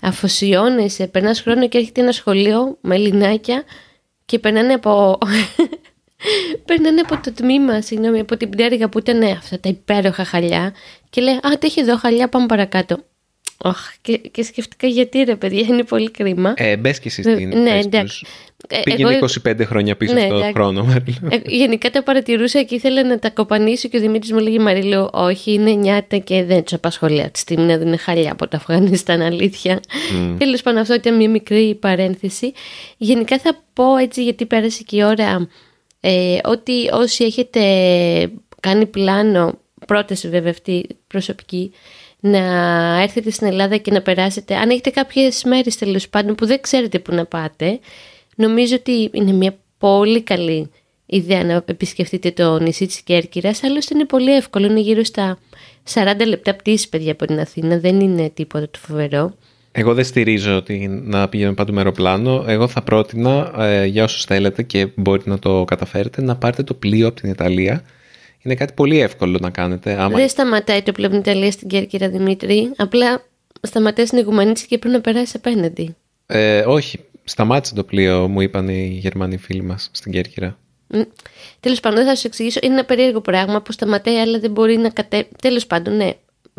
Αφοσιώνεσαι, 0.00 1.06
περνάς 1.06 1.40
χρόνο 1.40 1.68
και 1.68 1.78
έρχεται 1.78 2.00
ένα 2.00 2.12
σχολείο 2.12 2.78
με 2.80 2.96
λινάκια 2.96 3.64
και 4.24 4.38
περνάνε 4.38 4.72
από. 4.72 5.18
Περνάνε 6.64 7.00
από 7.00 7.18
το 7.22 7.32
τμήμα, 7.32 7.80
συγγνώμη, 7.80 8.20
από 8.20 8.36
την 8.36 8.50
πτέρυγα 8.50 8.88
που 8.88 8.98
ήταν 8.98 9.22
αυτά 9.22 9.60
τα 9.60 9.68
υπέροχα 9.68 10.24
χαλιά 10.24 10.74
και 11.10 11.20
λέει 11.20 11.34
Α, 11.34 11.58
τι 11.58 11.66
έχει 11.66 11.80
εδώ 11.80 11.96
χαλιά, 11.96 12.28
πάμε 12.28 12.46
παρακάτω. 12.46 12.98
Οχ, 13.62 13.78
και, 14.02 14.16
και 14.16 14.42
σκεφτήκα 14.42 14.86
γιατί 14.86 15.22
ρε 15.22 15.36
παιδιά, 15.36 15.60
είναι 15.68 15.84
πολύ 15.84 16.10
κρίμα. 16.10 16.54
Ε, 16.56 16.76
μπες 16.76 16.98
και 17.00 17.08
εσύ 17.08 17.22
Ε, 17.26 17.32
στην 17.34 17.48
ναι, 17.48 17.70
θέση 17.70 17.86
εντάξει. 17.86 18.20
τους. 18.20 18.30
Ε, 18.68 18.80
Πήγαινε 18.84 19.14
εγώ- 19.14 19.26
25 19.48 19.64
χρόνια 19.64 19.96
πίσω 19.96 20.12
Ναι, 20.14 20.20
στο 20.20 20.34
εντάξει. 20.34 20.52
χρόνο. 20.52 20.84
Μαριλού. 20.84 21.28
Ε, 21.30 21.36
γενικά 21.44 21.90
τα 21.90 22.02
παρατηρούσα 22.02 22.62
και 22.62 22.74
ήθελα 22.74 23.04
να 23.04 23.18
τα 23.18 23.30
κοπανίσω 23.30 23.88
και 23.88 23.96
ο 23.96 24.00
Δημήτρης 24.00 24.32
μου 24.32 24.38
λέγει 24.38 24.58
Μαριλού, 24.58 25.08
όχι 25.12 25.52
είναι 25.52 25.70
νιάτα 25.70 26.16
και 26.16 26.44
δεν 26.44 26.62
τους 26.62 26.72
απασχολεί 26.72 27.18
αυτή 27.20 27.32
τη 27.32 27.38
στιγμή 27.38 27.64
να 27.64 27.76
δίνει 27.76 27.96
χαλιά 27.96 28.32
από 28.32 28.48
το 28.48 28.56
Αφγανιστάν, 28.56 29.20
αλήθεια. 29.20 29.80
Mm. 30.12 30.36
Τέλος 30.38 30.62
πάντων, 30.62 30.80
αυτό 30.80 30.94
ήταν 30.94 31.16
μια 31.16 31.30
μικρή 31.30 31.74
παρένθεση. 31.80 32.52
Γενικά 32.96 33.38
θα 33.38 33.56
πω 33.72 33.96
έτσι, 33.96 34.22
γιατί 34.22 34.46
πέρασε 34.46 34.82
και 34.82 34.96
η 34.96 35.02
ώρα, 35.04 35.48
ε, 36.00 36.38
ότι 36.44 36.88
όσοι 36.92 37.24
έχετε 37.24 37.60
κάνει 38.60 38.86
πλάνο, 38.86 39.58
πρόταση 39.86 40.28
βέβαια 40.28 40.50
αυτή 40.50 40.86
προσωπική, 41.06 41.72
να 42.20 42.38
έρθετε 43.02 43.30
στην 43.30 43.46
Ελλάδα 43.46 43.76
και 43.76 43.90
να 43.90 44.02
περάσετε, 44.02 44.56
αν 44.56 44.70
έχετε 44.70 44.90
κάποιες 44.90 45.44
μέρες 45.44 45.76
τέλος 45.76 46.08
πάντων 46.08 46.34
που 46.34 46.46
δεν 46.46 46.60
ξέρετε 46.60 46.98
που 46.98 47.14
να 47.14 47.26
πάτε, 47.26 47.78
νομίζω 48.36 48.74
ότι 48.74 49.10
είναι 49.12 49.32
μια 49.32 49.58
πολύ 49.78 50.22
καλή 50.22 50.70
ιδέα 51.06 51.44
να 51.44 51.64
επισκεφτείτε 51.66 52.30
το 52.30 52.58
νησί 52.58 52.86
της 52.86 53.00
Κέρκυρας, 53.00 53.62
άλλωστε 53.62 53.94
είναι 53.94 54.04
πολύ 54.04 54.34
εύκολο, 54.34 54.66
είναι 54.66 54.80
γύρω 54.80 55.04
στα 55.04 55.38
40 55.92 56.26
λεπτά 56.26 56.54
πτήση 56.54 56.88
παιδιά 56.88 57.12
από 57.12 57.26
την 57.26 57.40
Αθήνα, 57.40 57.78
δεν 57.78 58.00
είναι 58.00 58.30
τίποτα 58.30 58.70
το 58.70 58.78
φοβερό. 58.78 59.34
Εγώ 59.72 59.94
δεν 59.94 60.04
στηρίζω 60.04 60.56
ότι 60.56 60.88
να 60.88 61.28
πηγαίνουμε 61.28 61.54
πάντου 61.54 61.72
με 61.72 61.78
αεροπλάνο. 61.78 62.44
Εγώ 62.46 62.68
θα 62.68 62.82
πρότεινα 62.82 63.52
ε, 63.58 63.84
για 63.84 64.04
όσους 64.04 64.24
θέλετε 64.24 64.62
και 64.62 64.88
μπορείτε 64.94 65.30
να 65.30 65.38
το 65.38 65.64
καταφέρετε 65.64 66.22
να 66.22 66.36
πάρετε 66.36 66.62
το 66.62 66.74
πλοίο 66.74 67.06
από 67.06 67.20
την 67.20 67.30
Ιταλία. 67.30 67.82
Είναι 68.42 68.54
κάτι 68.54 68.72
πολύ 68.72 69.00
εύκολο 69.00 69.38
να 69.40 69.50
κάνετε. 69.50 70.00
Άμα... 70.00 70.16
Δεν 70.16 70.28
σταματάει 70.28 70.82
το 70.82 70.92
πλέον 70.92 71.12
Ιταλία 71.12 71.50
στην 71.50 71.68
Κέρκυρα 71.68 72.08
Δημήτρη, 72.08 72.72
απλά 72.76 73.22
σταματάει 73.60 74.06
στην 74.06 74.18
Ιγουμανίτση 74.18 74.66
και 74.66 74.78
πρέπει 74.78 74.94
να 74.94 75.00
περάσει 75.00 75.32
απέναντι. 75.36 75.96
Ε, 76.26 76.62
όχι, 76.66 76.98
σταμάτησε 77.24 77.74
το 77.74 77.84
πλοίο, 77.84 78.28
μου 78.28 78.40
είπαν 78.40 78.68
οι 78.68 78.98
Γερμανοί 79.02 79.36
φίλοι 79.36 79.62
μας 79.62 79.88
στην 79.92 80.12
Κέρκυρα. 80.12 80.58
Τέλος 81.60 81.80
πάντων, 81.80 81.98
δεν 81.98 82.06
θα 82.06 82.14
σας 82.14 82.24
εξηγήσω. 82.24 82.60
Είναι 82.62 82.74
ένα 82.74 82.84
περίεργο 82.84 83.20
πράγμα 83.20 83.62
που 83.62 83.72
σταματάει, 83.72 84.16
αλλά 84.16 84.38
δεν 84.38 84.50
μπορεί 84.50 84.76
να 84.76 84.88
κατέ. 84.88 85.26
Τέλος 85.42 85.66
πάντων, 85.66 85.96
ναι. 85.96 86.10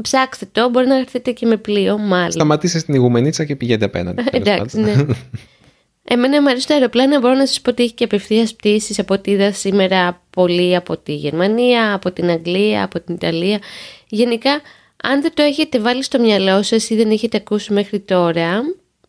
Ψάξτε 0.02 0.48
το, 0.52 0.70
μπορεί 0.70 0.88
να 0.88 0.98
έρθετε 0.98 1.32
και 1.32 1.46
με 1.46 1.58
πλοίο, 1.58 1.98
μάλλον. 1.98 2.32
Σταματήστε 2.32 2.80
στην 2.80 2.94
Ιγουμενίτσα 2.94 3.46
και 3.46 3.56
πηγαίνετε 3.56 3.86
απέναντι. 3.86 4.24
τέλος 4.24 4.48
Εντάξει, 4.48 4.82
πάντων. 4.82 5.06
ναι. 5.08 5.14
Εμένα 6.14 6.42
μου 6.42 6.50
αρέσει 6.50 6.68
το 6.68 6.74
αεροπλάνο, 6.74 7.20
μπορώ 7.20 7.34
να 7.34 7.46
σας 7.46 7.62
πω 7.62 7.70
ότι 7.70 7.84
έχει 7.84 7.94
και 7.94 8.04
απευθείας 8.04 8.56
πτήσεις 8.56 9.00
από 9.00 9.14
ό,τι 9.14 9.32
είδα 9.32 9.52
σήμερα 9.52 10.22
πολύ 10.30 10.76
από 10.76 10.98
τη 10.98 11.16
Γερμανία, 11.16 11.94
από 11.94 12.12
την 12.12 12.30
Αγγλία, 12.30 12.84
από 12.84 13.00
την 13.00 13.16
Ιταλία. 13.16 13.60
Γενικά, 14.08 14.62
αν 15.04 15.22
δεν 15.22 15.32
το 15.34 15.42
έχετε 15.42 15.80
βάλει 15.80 16.04
στο 16.04 16.20
μυαλό 16.20 16.64
σας 16.64 16.90
ή 16.90 16.96
δεν 16.96 17.12
έχετε 17.12 17.38
ακούσει 17.38 17.74
μέχρι 17.74 18.00
τώρα, 18.00 18.62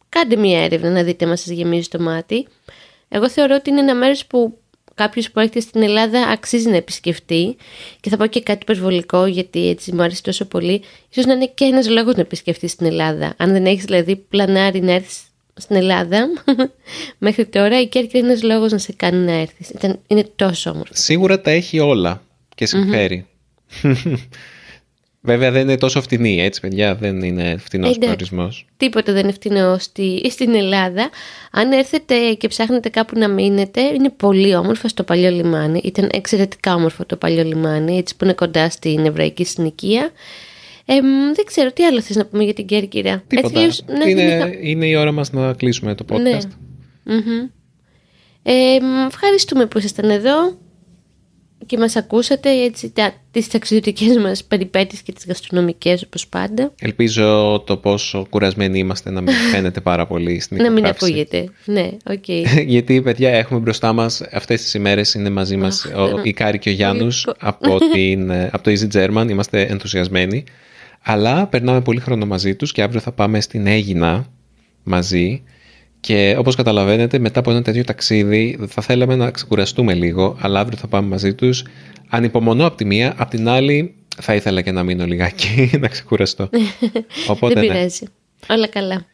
κάντε 0.08 0.36
μια 0.36 0.64
έρευνα 0.64 0.90
να 0.90 1.02
δείτε 1.02 1.26
μα 1.26 1.36
σας 1.36 1.48
γεμίζει 1.48 1.88
το 1.88 2.00
μάτι. 2.00 2.46
Εγώ 3.08 3.28
θεωρώ 3.28 3.54
ότι 3.54 3.70
είναι 3.70 3.80
ένα 3.80 3.94
μέρος 3.94 4.26
που 4.26 4.58
κάποιος 4.94 5.30
που 5.30 5.40
έρχεται 5.40 5.60
στην 5.60 5.82
Ελλάδα 5.82 6.28
αξίζει 6.28 6.68
να 6.68 6.76
επισκεφτεί. 6.76 7.56
Και 8.00 8.10
θα 8.10 8.16
πω 8.16 8.26
και 8.26 8.42
κάτι 8.42 8.58
υπερβολικό, 8.62 9.26
γιατί 9.26 9.68
έτσι 9.68 9.92
μου 9.92 10.02
αρέσει 10.02 10.22
τόσο 10.22 10.44
πολύ. 10.44 10.82
Ίσως 11.10 11.24
να 11.26 11.32
είναι 11.32 11.50
και 11.54 11.64
ένας 11.64 11.88
λόγος 11.88 12.14
να 12.14 12.20
επισκεφτείς 12.20 12.70
στην 12.70 12.86
Ελλάδα. 12.86 13.34
Αν 13.36 13.52
δεν 13.52 13.66
έχεις 13.66 13.84
δηλαδή 13.84 14.16
πλανάρει 14.16 14.80
να 14.80 14.92
έρθεις 14.92 15.20
στην 15.54 15.76
Ελλάδα 15.76 16.28
μέχρι 17.18 17.46
τώρα, 17.46 17.80
η 17.80 17.86
Κέρκυρα 17.86 18.18
είναι 18.18 18.26
ένας 18.26 18.42
λόγος 18.42 18.72
να 18.72 18.78
σε 18.78 18.92
κάνει 18.92 19.24
να 19.24 19.32
έρθεις. 19.32 19.72
Είναι 20.06 20.30
τόσο 20.36 20.70
όμορφο. 20.70 20.92
Σίγουρα 20.94 21.40
τα 21.40 21.50
έχει 21.50 21.78
όλα 21.78 22.22
και 22.54 22.66
συμφέρει. 22.66 23.26
Βέβαια 25.24 25.50
δεν 25.50 25.62
είναι 25.62 25.76
τόσο 25.76 26.00
φτηνή, 26.02 26.42
έτσι 26.42 26.60
παιδιά, 26.60 26.94
δεν 26.94 27.22
είναι 27.22 27.56
φτηνός 27.58 27.88
Εντάξει. 27.88 27.98
προορισμός. 28.06 28.66
Τίποτα 28.76 29.12
δεν 29.12 29.22
είναι 29.22 29.32
φτηνό 29.32 29.76
στη, 29.78 30.30
στην 30.30 30.54
Ελλάδα. 30.54 31.10
Αν 31.52 31.72
έρθετε 31.72 32.32
και 32.32 32.48
ψάχνετε 32.48 32.88
κάπου 32.88 33.18
να 33.18 33.28
μείνετε, 33.28 33.80
είναι 33.80 34.10
πολύ 34.10 34.54
όμορφο 34.54 34.88
στο 34.88 35.02
παλιό 35.02 35.30
λιμάνι. 35.30 35.80
Ήταν 35.84 36.08
εξαιρετικά 36.12 36.74
όμορφο 36.74 37.06
το 37.06 37.16
παλιό 37.16 37.44
λιμάνι, 37.44 37.96
έτσι 37.98 38.16
που 38.16 38.24
είναι 38.24 38.32
κοντά 38.34 38.70
στην 38.70 39.06
Εβραϊκή 39.06 39.44
συνοικία. 39.44 40.10
Ε, 40.84 40.94
μ, 41.00 41.32
δεν 41.34 41.44
ξέρω 41.44 41.72
τι 41.72 41.84
άλλο 41.84 42.00
θες 42.00 42.16
να 42.16 42.26
πούμε 42.26 42.44
για 42.44 42.54
την 42.54 42.66
Κέρκυρα; 42.66 43.22
Τίποτα. 43.26 43.58
αλλιώς, 43.58 43.84
να 43.86 44.08
είναι, 44.08 44.22
γενικά- 44.22 44.58
είναι 44.60 44.86
η 44.86 44.94
ώρα 44.94 45.12
μας 45.12 45.32
να 45.32 45.52
κλείσουμε 45.52 45.94
το 45.94 46.04
podcast. 46.10 46.20
Ναι. 46.20 46.38
Μμμ. 47.04 47.48
Ε, 48.42 48.78
μ, 48.80 49.06
ευχαριστούμε 49.06 49.66
που 49.66 49.78
ήσασταν 49.78 50.10
εδώ 50.10 50.58
και 51.66 51.78
μας 51.78 51.96
ακούσατε 51.96 52.50
έτσι, 52.50 52.90
τα, 52.90 53.12
τις 53.30 53.48
ταξιδιωτικές 53.48 54.16
μας 54.16 54.44
περιπέτειες 54.44 55.02
και 55.02 55.12
τις 55.12 55.26
γαστρονομικές 55.26 56.02
όπως 56.02 56.26
πάντα. 56.26 56.72
Ελπίζω 56.80 57.60
το 57.66 57.76
πόσο 57.76 58.26
κουρασμένοι 58.30 58.78
είμαστε 58.78 59.10
να 59.10 59.20
μην 59.20 59.34
φαίνεται 59.52 59.80
πάρα 59.80 60.06
πολύ 60.06 60.40
στην 60.40 60.56
Να 60.56 60.62
μην 60.62 60.72
ηχογράφηση. 60.72 61.04
ακούγεται. 61.04 61.48
Ναι, 61.64 61.88
οκ. 62.04 62.28
Γιατί, 62.74 63.02
παιδιά, 63.02 63.30
έχουμε 63.30 63.60
μπροστά 63.60 63.92
μας 63.92 64.22
αυτές 64.32 64.62
τις 64.62 64.74
ημέρες 64.74 65.14
είναι 65.14 65.30
μαζί 65.30 65.56
μας 65.56 65.84
ο, 65.84 66.20
η 66.22 66.32
Κάρι 66.32 66.58
και 66.58 66.68
ο 66.68 66.72
Γιάνους 66.72 67.22
Πολύ 67.24 67.36
από, 67.40 67.78
την, 67.94 68.32
από 68.32 68.62
το 68.62 68.70
Easy 68.70 68.96
German. 68.96 69.26
Είμαστε 69.30 69.62
ενθουσιασμένοι. 69.62 70.44
Αλλά 71.02 71.46
περνάμε 71.46 71.80
πολύ 71.80 72.00
χρόνο 72.00 72.26
μαζί 72.26 72.54
τους 72.54 72.72
και 72.72 72.82
αύριο 72.82 73.00
θα 73.00 73.12
πάμε 73.12 73.40
στην 73.40 73.66
Αίγινα 73.66 74.26
μαζί. 74.82 75.42
Και 76.02 76.34
όπως 76.38 76.54
καταλαβαίνετε, 76.56 77.18
μετά 77.18 77.40
από 77.40 77.50
ένα 77.50 77.62
τέτοιο 77.62 77.84
ταξίδι 77.84 78.58
θα 78.68 78.82
θέλαμε 78.82 79.16
να 79.16 79.30
ξεκουραστούμε 79.30 79.94
λίγο, 79.94 80.36
αλλά 80.40 80.60
αύριο 80.60 80.78
θα 80.78 80.86
πάμε 80.86 81.08
μαζί 81.08 81.34
τους. 81.34 81.64
Ανυπομονώ 82.08 82.66
από 82.66 82.76
τη 82.76 82.84
μία, 82.84 83.14
από 83.16 83.30
την 83.30 83.48
άλλη 83.48 83.94
θα 84.16 84.34
ήθελα 84.34 84.60
και 84.60 84.70
να 84.72 84.82
μείνω 84.82 85.06
λιγάκι 85.06 85.70
να 85.80 85.88
ξεκουραστώ. 85.88 86.48
Οπότε, 87.28 87.54
Δεν 87.54 87.62
ναι. 87.62 87.72
πειράζει. 87.72 88.04
Όλα 88.48 88.66
καλά. 88.66 89.06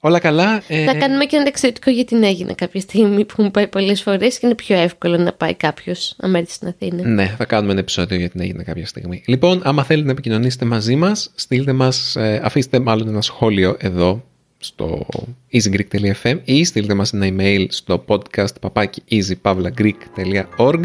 Όλα 0.00 0.18
καλά. 0.18 0.62
ε, 0.68 0.84
Θα 0.84 0.94
κάνουμε 0.94 1.24
και 1.24 1.36
ένα 1.36 1.44
ταξιδιωτικό 1.44 1.90
για 1.90 2.04
την 2.04 2.22
Έγινα 2.22 2.54
κάποια 2.54 2.80
στιγμή 2.80 3.24
που 3.24 3.42
μου 3.42 3.50
πάει 3.50 3.66
πολλές 3.66 4.02
φορές 4.02 4.38
και 4.38 4.46
είναι 4.46 4.54
πιο 4.54 4.76
εύκολο 4.76 5.16
να 5.16 5.32
πάει 5.32 5.54
κάποιος 5.54 6.14
άμα 6.18 6.38
έρθει 6.38 6.52
στην 6.52 6.68
Αθήνα. 6.68 7.08
Ναι, 7.08 7.34
θα 7.38 7.44
κάνουμε 7.44 7.70
ένα 7.72 7.80
επεισόδιο 7.80 8.18
για 8.18 8.28
την 8.28 8.40
έγινε 8.40 8.62
κάποια 8.62 8.86
στιγμή. 8.86 9.22
Λοιπόν, 9.26 9.60
άμα 9.64 9.84
θέλετε 9.84 10.06
να 10.06 10.12
επικοινωνήσετε 10.12 10.64
μαζί 10.64 10.96
μας, 10.96 11.30
στείλτε 11.34 11.72
μας, 11.72 12.16
ε, 12.16 12.40
αφήστε 12.44 12.78
μάλλον 12.78 13.08
ένα 13.08 13.20
σχόλιο 13.20 13.76
εδώ 13.78 14.24
στο 14.64 15.06
easygreek.fm 15.52 16.38
ή 16.44 16.64
στείλτε 16.64 16.94
μας 16.94 17.12
ένα 17.12 17.26
email 17.30 17.66
στο 17.68 18.04
podcast 18.08 18.60
παπάκι 18.60 19.02
easypavlagreek.org 19.10 20.80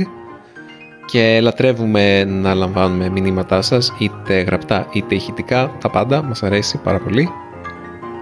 και 1.05 1.39
λατρεύουμε 1.41 2.23
να 2.23 2.53
λαμβάνουμε 2.53 3.09
μηνύματά 3.09 3.61
σας 3.61 3.93
είτε 3.99 4.41
γραπτά 4.41 4.87
είτε 4.93 5.15
ηχητικά, 5.15 5.77
τα 5.81 5.89
πάντα, 5.89 6.21
μας 6.23 6.43
αρέσει 6.43 6.77
πάρα 6.77 6.99
πολύ 6.99 7.29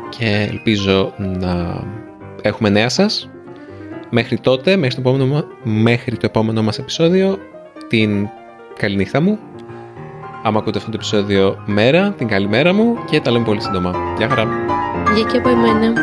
και 0.09 0.47
ελπίζω 0.51 1.13
να 1.17 1.83
έχουμε 2.41 2.69
νέα 2.69 2.89
σας 2.89 3.29
Μέχρι 4.09 4.39
τότε, 4.39 4.75
μέχρι 4.75 4.95
το 5.01 5.09
επόμενο, 5.09 5.27
μα- 5.33 5.47
μέχρι 5.63 6.17
το 6.17 6.25
επόμενο 6.25 6.63
μας 6.63 6.79
επεισόδιο, 6.79 7.37
την 7.87 8.27
καληνύχτα 8.77 9.21
μου. 9.21 9.39
Άμα 10.47 10.59
ακούτε 10.59 10.77
αυτό 10.77 10.89
το 10.89 10.97
επεισόδιο 10.97 11.63
μέρα, 11.65 12.11
την 12.17 12.27
καλημέρα 12.27 12.73
μου 12.73 12.95
και 13.09 13.21
τα 13.21 13.31
λέμε 13.31 13.45
πολύ 13.45 13.61
σύντομα. 13.61 13.93
Γεια 14.17 14.29
χαρά! 14.29 14.47
Για 15.15 15.23
και 15.23 15.37
από 15.37 15.49
εμένα. 15.49 15.93